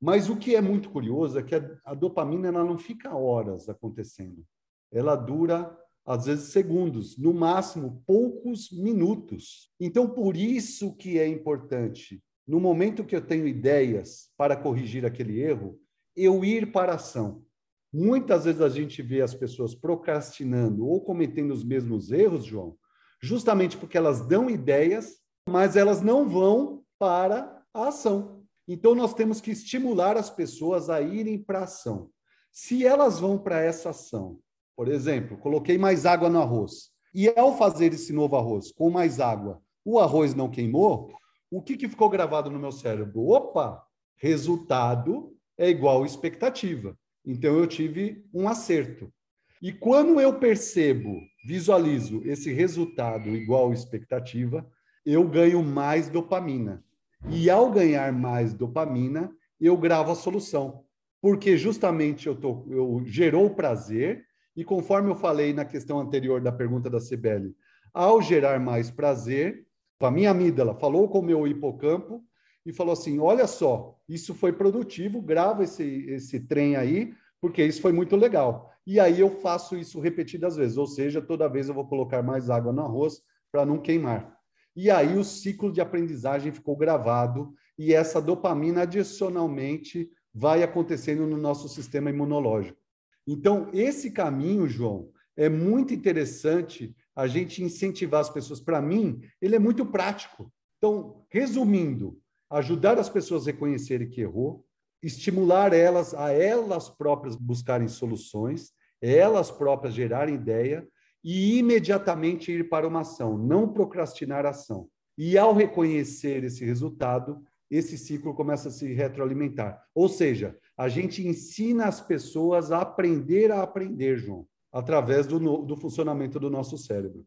Mas 0.00 0.28
o 0.28 0.36
que 0.36 0.56
é 0.56 0.60
muito 0.60 0.90
curioso 0.90 1.38
é 1.38 1.42
que 1.42 1.54
a, 1.54 1.78
a 1.84 1.94
dopamina 1.94 2.48
ela 2.48 2.64
não 2.64 2.76
fica 2.76 3.14
horas 3.14 3.68
acontecendo. 3.68 4.44
Ela 4.90 5.14
dura, 5.14 5.78
às 6.04 6.26
vezes, 6.26 6.52
segundos, 6.52 7.16
no 7.16 7.32
máximo, 7.32 8.02
poucos 8.04 8.70
minutos. 8.72 9.70
Então, 9.78 10.08
por 10.08 10.36
isso 10.36 10.96
que 10.96 11.18
é 11.18 11.26
importante, 11.28 12.20
no 12.46 12.58
momento 12.58 13.04
que 13.04 13.14
eu 13.14 13.24
tenho 13.24 13.46
ideias 13.46 14.30
para 14.36 14.56
corrigir 14.56 15.06
aquele 15.06 15.40
erro, 15.40 15.78
eu 16.16 16.44
ir 16.44 16.72
para 16.72 16.92
a 16.92 16.96
ação. 16.96 17.44
Muitas 17.92 18.44
vezes 18.44 18.60
a 18.60 18.68
gente 18.68 19.02
vê 19.02 19.20
as 19.20 19.34
pessoas 19.34 19.74
procrastinando 19.74 20.86
ou 20.86 21.00
cometendo 21.00 21.52
os 21.52 21.62
mesmos 21.62 22.10
erros, 22.10 22.44
João, 22.44 22.76
justamente 23.22 23.76
porque 23.76 23.96
elas 23.96 24.26
dão 24.26 24.50
ideias, 24.50 25.18
mas 25.48 25.76
elas 25.76 26.02
não 26.02 26.28
vão 26.28 26.81
para 27.02 27.60
a 27.74 27.88
ação. 27.88 28.44
Então, 28.68 28.94
nós 28.94 29.12
temos 29.12 29.40
que 29.40 29.50
estimular 29.50 30.16
as 30.16 30.30
pessoas 30.30 30.88
a 30.88 31.00
irem 31.00 31.36
para 31.36 31.58
a 31.58 31.64
ação. 31.64 32.08
Se 32.52 32.86
elas 32.86 33.18
vão 33.18 33.36
para 33.36 33.60
essa 33.60 33.90
ação, 33.90 34.38
por 34.76 34.86
exemplo, 34.86 35.36
coloquei 35.36 35.76
mais 35.76 36.06
água 36.06 36.30
no 36.30 36.40
arroz, 36.40 36.90
e 37.12 37.28
ao 37.36 37.58
fazer 37.58 37.92
esse 37.92 38.12
novo 38.12 38.36
arroz 38.36 38.70
com 38.70 38.88
mais 38.88 39.18
água, 39.18 39.60
o 39.84 39.98
arroz 39.98 40.32
não 40.32 40.48
queimou, 40.48 41.12
o 41.50 41.60
que, 41.60 41.76
que 41.76 41.88
ficou 41.88 42.08
gravado 42.08 42.48
no 42.52 42.60
meu 42.60 42.70
cérebro? 42.70 43.26
Opa, 43.26 43.84
resultado 44.14 45.36
é 45.58 45.68
igual 45.68 46.06
expectativa. 46.06 46.96
Então, 47.26 47.58
eu 47.58 47.66
tive 47.66 48.24
um 48.32 48.46
acerto. 48.46 49.12
E 49.60 49.72
quando 49.72 50.20
eu 50.20 50.38
percebo, 50.38 51.18
visualizo 51.44 52.22
esse 52.24 52.52
resultado 52.52 53.28
igual 53.30 53.72
expectativa, 53.72 54.64
eu 55.04 55.26
ganho 55.28 55.64
mais 55.64 56.08
dopamina. 56.08 56.84
E 57.30 57.48
ao 57.48 57.70
ganhar 57.70 58.12
mais 58.12 58.52
dopamina, 58.52 59.32
eu 59.60 59.76
gravo 59.76 60.10
a 60.10 60.14
solução. 60.14 60.84
Porque 61.20 61.56
justamente 61.56 62.26
eu, 62.26 62.34
tô, 62.34 62.66
eu 62.68 63.02
gerou 63.04 63.50
prazer, 63.50 64.24
e 64.56 64.64
conforme 64.64 65.10
eu 65.10 65.14
falei 65.14 65.52
na 65.52 65.64
questão 65.64 66.00
anterior 66.00 66.40
da 66.40 66.50
pergunta 66.50 66.90
da 66.90 67.00
Cibele, 67.00 67.54
ao 67.94 68.20
gerar 68.20 68.58
mais 68.58 68.90
prazer, 68.90 69.66
a 70.00 70.10
minha 70.10 70.30
amígdala 70.30 70.74
falou 70.74 71.08
com 71.08 71.20
o 71.20 71.22
meu 71.22 71.46
hipocampo 71.46 72.24
e 72.66 72.72
falou 72.72 72.92
assim: 72.92 73.18
olha 73.18 73.46
só, 73.46 73.96
isso 74.08 74.34
foi 74.34 74.52
produtivo, 74.52 75.22
grava 75.22 75.62
esse, 75.62 76.06
esse 76.08 76.40
trem 76.40 76.74
aí, 76.74 77.14
porque 77.40 77.64
isso 77.64 77.80
foi 77.80 77.92
muito 77.92 78.16
legal. 78.16 78.72
E 78.84 78.98
aí 78.98 79.20
eu 79.20 79.30
faço 79.30 79.76
isso 79.76 80.00
repetidas 80.00 80.56
vezes, 80.56 80.76
ou 80.76 80.86
seja, 80.86 81.22
toda 81.22 81.48
vez 81.48 81.68
eu 81.68 81.74
vou 81.74 81.86
colocar 81.86 82.22
mais 82.22 82.50
água 82.50 82.72
no 82.72 82.82
arroz 82.82 83.22
para 83.50 83.64
não 83.64 83.78
queimar. 83.78 84.36
E 84.74 84.90
aí 84.90 85.16
o 85.16 85.24
ciclo 85.24 85.70
de 85.70 85.80
aprendizagem 85.80 86.52
ficou 86.52 86.76
gravado 86.76 87.54
e 87.78 87.92
essa 87.92 88.20
dopamina 88.20 88.82
adicionalmente 88.82 90.10
vai 90.34 90.62
acontecendo 90.62 91.26
no 91.26 91.36
nosso 91.36 91.68
sistema 91.68 92.10
imunológico. 92.10 92.78
Então, 93.26 93.70
esse 93.72 94.10
caminho, 94.10 94.68
João, 94.68 95.10
é 95.36 95.48
muito 95.48 95.94
interessante 95.94 96.94
a 97.14 97.26
gente 97.26 97.62
incentivar 97.62 98.20
as 98.20 98.30
pessoas. 98.30 98.60
Para 98.60 98.80
mim, 98.80 99.20
ele 99.40 99.56
é 99.56 99.58
muito 99.58 99.84
prático. 99.86 100.52
Então, 100.78 101.24
resumindo, 101.30 102.18
ajudar 102.50 102.98
as 102.98 103.08
pessoas 103.08 103.46
a 103.46 103.52
reconhecerem 103.52 104.08
que 104.08 104.20
errou, 104.20 104.66
estimular 105.02 105.72
elas 105.72 106.14
a 106.14 106.32
elas 106.32 106.88
próprias 106.88 107.36
buscarem 107.36 107.88
soluções, 107.88 108.72
elas 109.00 109.50
próprias 109.50 109.94
gerarem 109.94 110.34
ideia 110.34 110.86
e 111.24 111.58
imediatamente 111.58 112.50
ir 112.50 112.68
para 112.68 112.86
uma 112.86 113.00
ação, 113.00 113.38
não 113.38 113.68
procrastinar 113.72 114.44
a 114.44 114.50
ação. 114.50 114.88
E 115.16 115.38
ao 115.38 115.54
reconhecer 115.54 116.42
esse 116.44 116.64
resultado, 116.64 117.42
esse 117.70 117.96
ciclo 117.96 118.34
começa 118.34 118.68
a 118.68 118.72
se 118.72 118.92
retroalimentar. 118.92 119.82
Ou 119.94 120.08
seja, 120.08 120.56
a 120.76 120.88
gente 120.88 121.26
ensina 121.26 121.86
as 121.86 122.00
pessoas 122.00 122.72
a 122.72 122.80
aprender 122.80 123.50
a 123.50 123.62
aprender, 123.62 124.18
João, 124.18 124.46
através 124.72 125.26
do, 125.26 125.38
do 125.38 125.76
funcionamento 125.76 126.40
do 126.40 126.50
nosso 126.50 126.76
cérebro. 126.76 127.24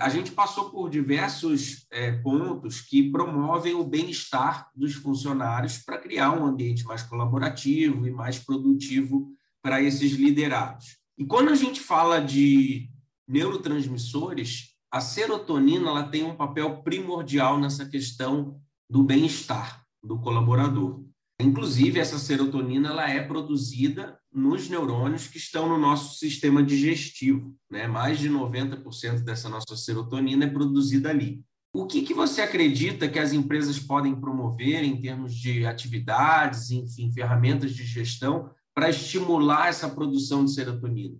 A 0.00 0.08
gente 0.08 0.30
passou 0.30 0.70
por 0.70 0.88
diversos 0.88 1.86
é, 1.90 2.12
pontos 2.12 2.80
que 2.80 3.10
promovem 3.10 3.74
o 3.74 3.82
bem-estar 3.82 4.70
dos 4.72 4.94
funcionários 4.94 5.78
para 5.78 5.98
criar 5.98 6.32
um 6.32 6.46
ambiente 6.46 6.84
mais 6.84 7.02
colaborativo 7.02 8.06
e 8.06 8.10
mais 8.10 8.38
produtivo 8.38 9.32
para 9.60 9.82
esses 9.82 10.12
liderados. 10.12 10.98
E 11.16 11.24
quando 11.24 11.50
a 11.50 11.56
gente 11.56 11.80
fala 11.80 12.20
de 12.20 12.88
neurotransmissores, 13.28 14.74
a 14.90 15.00
serotonina 15.00 15.90
ela 15.90 16.08
tem 16.08 16.24
um 16.24 16.34
papel 16.34 16.82
primordial 16.82 17.60
nessa 17.60 17.84
questão 17.84 18.58
do 18.88 19.02
bem-estar 19.02 19.84
do 20.02 20.18
colaborador. 20.18 21.04
Inclusive, 21.40 22.00
essa 22.00 22.18
serotonina 22.18 22.88
ela 22.88 23.08
é 23.08 23.22
produzida 23.22 24.18
nos 24.32 24.68
neurônios 24.68 25.28
que 25.28 25.38
estão 25.38 25.68
no 25.68 25.78
nosso 25.78 26.18
sistema 26.18 26.62
digestivo. 26.62 27.54
Né? 27.70 27.86
Mais 27.86 28.18
de 28.18 28.28
90% 28.28 29.22
dessa 29.22 29.48
nossa 29.48 29.76
serotonina 29.76 30.46
é 30.46 30.50
produzida 30.50 31.10
ali. 31.10 31.44
O 31.72 31.86
que, 31.86 32.02
que 32.02 32.14
você 32.14 32.40
acredita 32.40 33.08
que 33.08 33.18
as 33.18 33.32
empresas 33.32 33.78
podem 33.78 34.18
promover 34.18 34.82
em 34.82 35.00
termos 35.00 35.34
de 35.34 35.66
atividades, 35.66 36.70
enfim, 36.70 37.12
ferramentas 37.12 37.72
de 37.72 37.84
gestão 37.84 38.50
para 38.74 38.90
estimular 38.90 39.68
essa 39.68 39.88
produção 39.88 40.44
de 40.44 40.54
serotonina? 40.54 41.18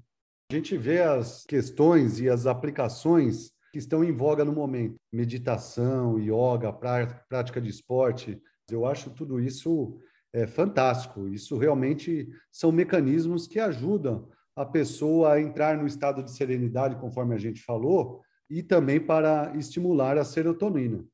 A 0.51 0.55
gente 0.55 0.79
vê 0.79 1.03
as 1.03 1.45
questões 1.45 2.21
e 2.21 2.29
as 2.31 2.47
aplicações 2.47 3.53
que 3.71 3.79
estão 3.79 4.03
em 4.03 4.13
voga 4.13 4.47
no 4.47 4.53
momento. 4.53 4.97
Meditação, 5.13 6.19
yoga, 6.19 6.73
prática 6.73 7.61
de 7.61 7.69
esporte. 7.69 8.41
Eu 8.71 8.87
acho 8.87 9.11
tudo 9.11 9.39
isso 9.39 10.01
é 10.33 10.47
fantástico. 10.47 11.29
Isso 11.29 11.59
realmente 11.59 12.31
são 12.51 12.73
mecanismos 12.73 13.47
que 13.47 13.61
ajudam 13.61 14.27
a 14.57 14.65
pessoa 14.65 15.35
a 15.35 15.41
entrar 15.41 15.77
no 15.77 15.87
estado 15.87 16.23
de 16.23 16.35
serenidade, 16.35 16.97
conforme 16.97 17.35
a 17.35 17.39
gente 17.39 17.61
falou, 17.61 18.23
e 18.49 18.63
também 18.63 18.99
para 18.99 19.55
estimular 19.55 20.17
a 20.17 20.25
serotonina. 20.25 21.05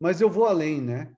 Mas 0.00 0.20
eu 0.20 0.30
vou 0.30 0.44
além, 0.44 0.80
né? 0.80 1.12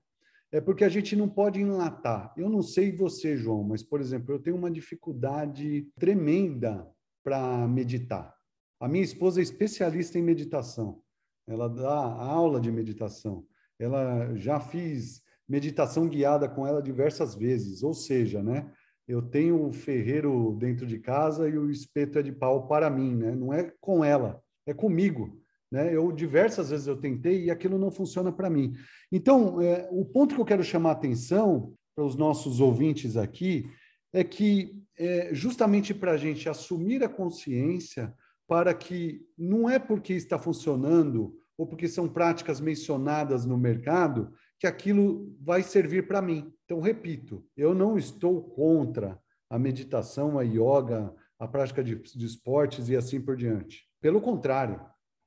É 0.51 0.59
porque 0.59 0.83
a 0.83 0.89
gente 0.89 1.15
não 1.15 1.29
pode 1.29 1.61
enlatar. 1.61 2.33
Eu 2.35 2.49
não 2.49 2.63
sei 2.63 2.91
você, 2.91 3.37
João, 3.37 3.63
mas, 3.63 3.83
por 3.83 4.01
exemplo, 4.01 4.33
eu 4.33 4.39
tenho 4.39 4.55
uma 4.55 4.71
dificuldade 4.71 5.87
tremenda 5.99 6.91
para 7.27 7.67
meditar. 7.67 8.33
A 8.79 8.87
minha 8.87 9.03
esposa 9.03 9.41
é 9.41 9.43
especialista 9.43 10.17
em 10.17 10.21
meditação. 10.21 11.01
Ela 11.45 11.67
dá 11.67 11.93
aula 11.93 12.61
de 12.61 12.71
meditação. 12.71 13.45
Ela 13.77 14.33
já 14.35 14.61
fiz 14.61 15.21
meditação 15.45 16.07
guiada 16.07 16.47
com 16.47 16.65
ela 16.65 16.81
diversas 16.81 17.35
vezes, 17.35 17.83
ou 17.83 17.93
seja, 17.93 18.41
né? 18.41 18.71
Eu 19.05 19.21
tenho 19.21 19.61
o 19.61 19.73
ferreiro 19.73 20.55
dentro 20.57 20.87
de 20.87 20.99
casa 20.99 21.49
e 21.49 21.57
o 21.57 21.69
espeto 21.69 22.17
é 22.17 22.23
de 22.23 22.31
pau 22.31 22.65
para 22.65 22.89
mim, 22.89 23.13
né? 23.13 23.35
Não 23.35 23.53
é 23.53 23.73
com 23.81 24.05
ela, 24.05 24.41
é 24.65 24.73
comigo, 24.73 25.37
né? 25.69 25.93
Eu 25.93 26.13
diversas 26.13 26.69
vezes 26.69 26.87
eu 26.87 26.95
tentei 26.95 27.43
e 27.43 27.51
aquilo 27.51 27.77
não 27.77 27.91
funciona 27.91 28.31
para 28.31 28.49
mim. 28.49 28.73
Então, 29.11 29.59
é, 29.59 29.85
o 29.91 30.05
ponto 30.05 30.33
que 30.33 30.39
eu 30.39 30.45
quero 30.45 30.63
chamar 30.63 30.91
a 30.91 30.93
atenção 30.93 31.73
para 31.93 32.05
os 32.05 32.15
nossos 32.15 32.61
ouvintes 32.61 33.17
aqui 33.17 33.69
é 34.13 34.23
que 34.23 34.83
é 34.97 35.33
justamente 35.33 35.93
para 35.93 36.13
a 36.13 36.17
gente 36.17 36.49
assumir 36.49 37.03
a 37.03 37.09
consciência 37.09 38.13
para 38.47 38.73
que 38.73 39.21
não 39.37 39.69
é 39.69 39.77
porque 39.77 40.13
está 40.13 40.39
funcionando 40.39 41.35
ou 41.57 41.67
porque 41.67 41.87
são 41.87 42.07
práticas 42.07 42.59
mencionadas 42.59 43.45
no 43.45 43.57
mercado 43.57 44.31
que 44.59 44.65
aquilo 44.65 45.35
vai 45.41 45.61
servir 45.61 46.07
para 46.07 46.21
mim. 46.21 46.51
Então, 46.65 46.79
repito, 46.79 47.45
eu 47.55 47.75
não 47.75 47.97
estou 47.97 48.41
contra 48.41 49.19
a 49.49 49.59
meditação, 49.59 50.39
a 50.39 50.43
yoga, 50.43 51.13
a 51.39 51.47
prática 51.47 51.83
de, 51.83 51.95
de 51.95 52.25
esportes 52.25 52.89
e 52.89 52.95
assim 52.95 53.21
por 53.21 53.35
diante. 53.35 53.85
Pelo 54.01 54.21
contrário, 54.21 54.81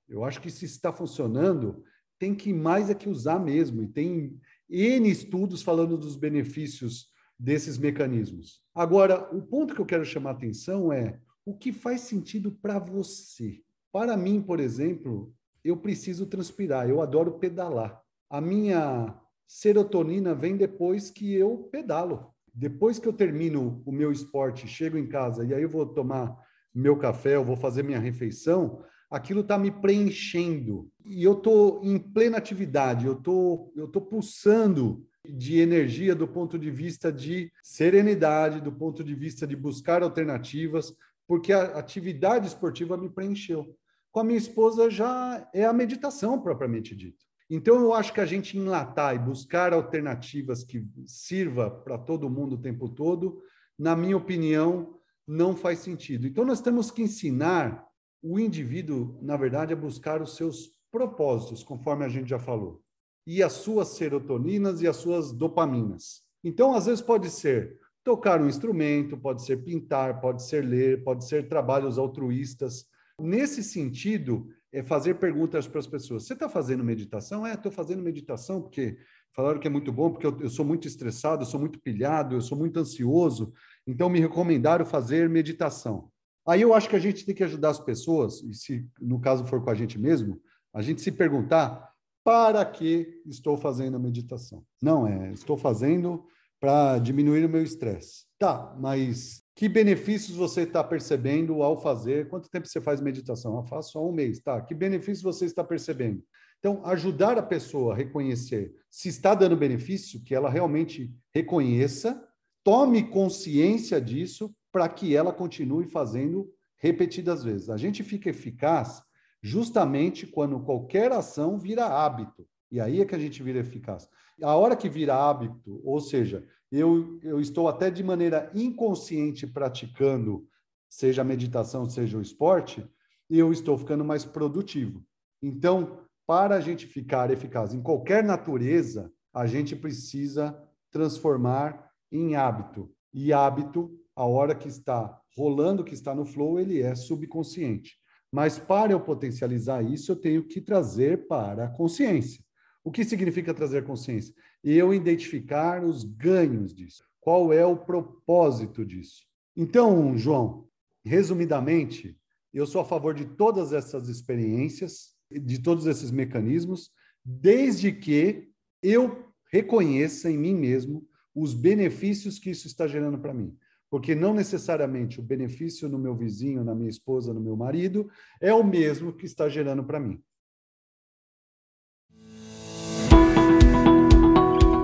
eu 0.09 0.25
acho 0.25 0.41
que 0.41 0.51
se 0.51 0.65
está 0.65 0.93
funcionando, 0.93 1.85
tem 2.19 2.35
que 2.35 2.53
mais 2.53 2.91
é 2.91 2.95
que 2.95 3.09
usar 3.09 3.39
mesmo. 3.39 3.83
E 3.83 3.89
tem 3.89 4.39
N 4.69 5.11
estudos 5.11 5.63
falando 5.63 5.97
dos 5.97 6.17
benefícios 6.17 7.09
desses 7.41 7.79
mecanismos. 7.79 8.61
Agora, 8.75 9.35
o 9.35 9.41
ponto 9.41 9.75
que 9.75 9.81
eu 9.81 9.87
quero 9.87 10.05
chamar 10.05 10.31
a 10.31 10.33
atenção 10.35 10.93
é 10.93 11.19
o 11.45 11.55
que 11.55 11.73
faz 11.73 12.03
sentido 12.03 12.53
para 12.53 12.79
você. 12.79 13.63
Para 13.91 14.15
mim, 14.15 14.43
por 14.43 14.61
exemplo, 14.61 15.35
eu 15.65 15.75
preciso 15.75 16.27
transpirar, 16.27 16.89
eu 16.89 17.01
adoro 17.01 17.39
pedalar. 17.39 17.99
A 18.29 18.43
minha 18.43 19.19
serotonina 19.47 20.35
vem 20.35 20.55
depois 20.55 21.11
que 21.11 21.33
eu 21.35 21.69
pedalo. 21.73 22.31
Depois 22.53 22.99
que 22.99 23.09
eu 23.09 23.13
termino 23.13 23.83
o 23.87 23.93
meu 23.93 24.13
esporte, 24.13 24.69
chego 24.69 24.99
em 24.99 25.07
casa 25.07 25.45
e 25.45 25.55
aí 25.55 25.63
eu 25.63 25.69
vou 25.69 25.87
tomar 25.87 26.37
meu 26.75 26.97
café, 26.99 27.37
eu 27.37 27.45
vou 27.45 27.57
fazer 27.57 27.83
minha 27.83 27.99
refeição, 27.99 28.85
aquilo 29.11 29.41
está 29.41 29.57
me 29.57 29.71
preenchendo. 29.71 30.91
E 31.07 31.25
eu 31.25 31.33
estou 31.33 31.81
em 31.83 31.99
plena 31.99 32.37
atividade, 32.37 33.07
eu 33.07 33.15
tô, 33.15 33.73
estou 33.75 33.89
tô 33.89 34.01
pulsando 34.03 35.07
de 35.29 35.59
energia 35.59 36.15
do 36.15 36.27
ponto 36.27 36.59
de 36.59 36.71
vista 36.71 37.13
de 37.13 37.53
serenidade, 37.63 38.61
do 38.61 38.73
ponto 38.73 39.05
de 39.05 39.15
vista 39.15 39.47
de 39.47 39.55
buscar 39.55 40.03
alternativas, 40.03 40.95
porque 41.27 41.53
a 41.53 41.79
atividade 41.79 42.47
esportiva 42.47 42.97
me 42.97 43.09
preencheu. 43.09 43.77
Com 44.11 44.21
a 44.21 44.25
minha 44.25 44.39
esposa 44.39 44.91
já 44.91 45.49
é 45.53 45.65
a 45.65 45.73
meditação 45.73 46.41
propriamente 46.41 46.97
dito. 46.97 47.25
Então 47.49 47.81
eu 47.81 47.93
acho 47.93 48.13
que 48.13 48.21
a 48.21 48.27
gente 48.27 48.57
enlatar 48.57 49.15
e 49.15 49.19
buscar 49.19 49.73
alternativas 49.73 50.65
que 50.65 50.87
sirva 51.07 51.71
para 51.71 51.99
todo 51.99 52.31
mundo 52.31 52.55
o 52.55 52.61
tempo 52.61 52.89
todo, 52.89 53.43
na 53.79 53.95
minha 53.95 54.17
opinião, 54.17 54.99
não 55.27 55.57
faz 55.57 55.81
sentido. 55.81 56.27
Então 56.27 56.45
nós 56.45 56.61
temos 56.61 56.91
que 56.91 57.03
ensinar 57.03 57.87
o 58.23 58.39
indivíduo, 58.39 59.19
na 59.23 59.37
verdade, 59.37 59.73
a 59.73 59.77
buscar 59.77 60.21
os 60.21 60.37
seus 60.37 60.71
propósitos, 60.91 61.63
conforme 61.63 62.05
a 62.05 62.09
gente 62.09 62.29
já 62.29 62.39
falou 62.39 62.83
e 63.31 63.45
as 63.45 63.53
suas 63.53 63.91
serotoninas 63.91 64.83
e 64.83 64.89
as 64.89 64.97
suas 64.97 65.31
dopaminas. 65.31 66.23
Então, 66.43 66.75
às 66.75 66.87
vezes, 66.87 67.01
pode 67.01 67.31
ser 67.31 67.79
tocar 68.03 68.43
um 68.43 68.49
instrumento, 68.49 69.17
pode 69.17 69.45
ser 69.45 69.59
pintar, 69.59 70.21
pode 70.21 70.43
ser 70.43 70.65
ler, 70.65 71.05
pode 71.05 71.25
ser 71.25 71.49
trabalhos 71.49 71.97
altruístas. 71.97 72.87
Nesse 73.21 73.63
sentido, 73.63 74.49
é 74.73 74.83
fazer 74.83 75.15
perguntas 75.15 75.69
para 75.69 75.79
as 75.79 75.87
pessoas. 75.87 76.25
Você 76.25 76.33
está 76.33 76.49
fazendo 76.49 76.83
meditação? 76.83 77.47
É, 77.47 77.55
estou 77.55 77.71
fazendo 77.71 78.03
meditação 78.03 78.61
porque 78.63 78.99
falaram 79.33 79.61
que 79.61 79.69
é 79.69 79.71
muito 79.71 79.93
bom, 79.93 80.11
porque 80.11 80.27
eu, 80.27 80.37
eu, 80.41 80.51
sou 80.51 80.65
muito 80.65 80.89
estressado, 80.89 81.43
eu 81.43 81.47
sou 81.47 81.61
muito 81.61 81.79
pilhado, 81.79 82.35
eu 82.35 82.41
sou 82.41 82.59
muito 82.59 82.81
ansioso, 82.81 83.53
então 83.87 84.09
me 84.09 84.19
recomendaram 84.19 84.85
fazer 84.85 85.29
meditação. 85.29 86.11
Aí 86.45 86.63
eu 86.63 86.75
acho 86.75 86.89
que 86.89 86.97
a 86.97 87.01
gente 87.01 87.25
tem 87.25 87.35
que 87.35 87.45
ajudar 87.45 87.71
as 87.71 87.79
pessoas, 87.79 88.43
e 88.43 88.55
se 88.55 88.89
no 89.01 89.21
caso 89.21 89.47
for 89.47 89.63
com 89.63 89.71
a 89.71 89.75
gente 89.75 89.97
mesmo, 90.01 90.43
a 90.75 90.83
gente 90.83 91.01
se 91.01 91.13
perguntar 91.13 91.90
para 92.25 92.65
que 92.65 93.21
estou 93.27 93.57
fazendo 93.57 93.97
a 93.97 94.01
meditação? 94.01 94.65
Não 94.83 95.07
é, 95.07 95.33
estou 95.33 95.57
fazendo 95.57 96.25
para 96.61 96.99
diminuir 96.99 97.45
o 97.45 97.49
meu 97.49 97.63
estresse. 97.63 98.27
Tá, 98.39 98.77
mas 98.79 99.43
que 99.55 99.69
benefícios 99.69 100.37
você 100.37 100.63
está 100.63 100.85
percebendo 100.85 101.63
ao 101.63 101.81
fazer? 101.81 102.29
Quanto 102.29 102.51
tempo 102.51 102.67
você 102.67 102.81
faz 102.81 103.01
meditação? 103.01 103.57
Eu 103.57 103.65
faço 103.65 103.99
há 103.99 104.03
um 104.07 104.13
mês, 104.13 104.41
tá? 104.41 104.61
Que 104.61 104.75
benefícios 104.75 105.23
você 105.23 105.47
está 105.47 105.65
percebendo? 105.65 106.23
Então, 106.59 106.85
ajudar 106.85 107.39
a 107.39 107.43
pessoa 107.43 107.95
a 107.95 107.97
reconhecer 107.97 108.75
se 108.91 109.09
está 109.09 109.35
dando 109.35 109.57
benefício, 109.57 110.23
que 110.23 110.35
ela 110.35 110.51
realmente 110.51 111.11
reconheça, 111.35 112.23
tome 112.63 113.03
consciência 113.09 113.99
disso 114.01 114.55
para 114.71 114.89
que 114.89 115.17
ela 115.17 115.33
continue 115.33 115.87
fazendo 115.89 116.53
repetidas 116.77 117.43
vezes. 117.43 117.71
A 117.71 117.79
gente 117.79 118.03
fica 118.03 118.29
eficaz 118.29 119.03
justamente 119.43 120.27
quando 120.27 120.61
qualquer 120.61 121.13
ação 121.13 121.59
vira 121.59 121.87
hábito. 121.87 122.47
E 122.71 122.81
aí 122.81 123.01
é 123.01 123.05
que 123.05 123.15
a 123.15 123.19
gente 123.19 123.43
vira 123.43 123.59
eficaz. 123.59 124.09
A 124.43 124.55
hora 124.55 124.77
que 124.77 124.89
vira 124.89 125.17
hábito, 125.17 125.81
ou 125.85 126.01
seja, 126.01 126.47
eu, 126.71 127.19
eu 127.23 127.41
estou 127.41 127.69
até 127.69 127.91
de 127.91 128.03
maneira 128.03 128.51
inconsciente 128.55 129.47
praticando, 129.47 130.47
seja 130.89 131.23
a 131.23 131.25
meditação, 131.25 131.89
seja 131.89 132.17
o 132.17 132.23
esporte, 132.23 132.87
eu 133.29 133.53
estou 133.53 133.77
ficando 133.77 134.05
mais 134.05 134.25
produtivo. 134.25 135.05
Então, 135.43 135.99
para 136.27 136.57
a 136.57 136.61
gente 136.61 136.87
ficar 136.87 137.31
eficaz 137.31 137.75
em 137.75 137.83
qualquer 137.83 138.23
natureza, 138.23 139.13
a 139.33 139.47
gente 139.47 139.75
precisa 139.75 140.57
transformar 140.91 141.91
em 142.11 142.37
hábito. 142.37 142.93
E 143.13 143.33
hábito, 143.33 143.91
a 144.15 144.25
hora 144.25 144.55
que 144.55 144.69
está 144.69 145.21
rolando, 145.37 145.85
que 145.85 145.95
está 145.95 146.15
no 146.15 146.25
flow, 146.25 146.59
ele 146.59 146.81
é 146.81 146.95
subconsciente. 146.95 147.97
Mas 148.33 148.59
para 148.59 148.93
eu 148.93 149.01
potencializar 149.01 149.83
isso, 149.83 150.13
eu 150.13 150.17
tenho 150.17 150.45
que 150.45 150.61
trazer 150.61 151.27
para 151.27 151.65
a 151.65 151.69
consciência. 151.69 152.45
O 152.85 152.91
que 152.91 153.05
significa 153.05 153.53
trazer 153.53 153.85
consciência? 153.85 154.35
Eu 154.63 154.95
identificar 154.95 155.85
os 155.85 156.05
ganhos 156.05 156.75
disso. 156.75 157.05
Qual 157.21 157.53
é 157.53 157.67
o 157.67 157.77
propósito 157.77 158.85
disso? 158.85 159.27
Então, 159.57 160.17
João, 160.17 160.69
resumidamente, 161.05 162.17
eu 162.55 162.67
sou 162.67 162.81
a 162.81 162.85
favor 162.85 163.15
de 163.15 163.25
todas 163.25 163.73
essas 163.73 164.09
experiências, 164.09 165.15
de 165.31 165.61
todos 165.61 165.87
esses 165.87 166.11
mecanismos, 166.11 166.91
desde 167.25 167.93
que 167.93 168.49
eu 168.83 169.27
reconheça 169.53 170.31
em 170.31 170.39
mim 170.39 170.55
mesmo 170.55 171.07
os 171.35 171.53
benefícios 171.53 172.39
que 172.39 172.51
isso 172.51 172.67
está 172.67 172.87
gerando 172.87 173.19
para 173.19 173.35
mim 173.35 173.57
porque 173.91 174.15
não 174.15 174.33
necessariamente 174.33 175.19
o 175.19 175.23
benefício 175.23 175.89
no 175.89 175.99
meu 175.99 176.15
vizinho, 176.15 176.63
na 176.63 176.75
minha 176.75 176.89
esposa, 176.89 177.35
no 177.35 177.41
meu 177.41 177.57
marido, 177.57 178.09
é 178.41 178.55
o 178.55 178.63
mesmo 178.63 179.13
que 179.13 179.27
está 179.27 179.49
gerando 179.49 179.83
para 179.83 179.99
mim. 179.99 180.23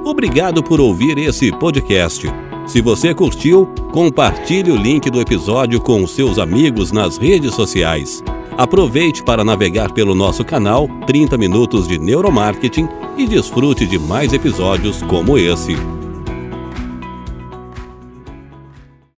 Obrigado 0.05 0.63
por 0.63 0.81
ouvir 0.81 1.19
esse 1.19 1.51
podcast. 1.59 2.27
Se 2.67 2.81
você 2.81 3.15
curtiu, 3.15 3.67
compartilhe 3.93 4.73
o 4.73 4.77
link 4.77 5.09
do 5.11 5.21
episódio 5.21 5.81
com 5.81 6.05
seus 6.07 6.39
amigos 6.39 6.91
nas 6.91 7.17
redes 7.17 7.55
sociais. 7.55 8.23
Aproveite 8.57 9.23
para 9.23 9.45
navegar 9.45 9.93
pelo 9.93 10.15
nosso 10.15 10.45
canal 10.45 10.89
30 11.07 11.37
Minutos 11.37 11.87
de 11.87 11.99
Neuromarketing 11.99 12.89
e 13.17 13.27
desfrute 13.27 13.87
de 13.87 13.99
mais 13.99 14.33
episódios 14.33 15.03
como 15.03 15.37
esse. 15.37 15.77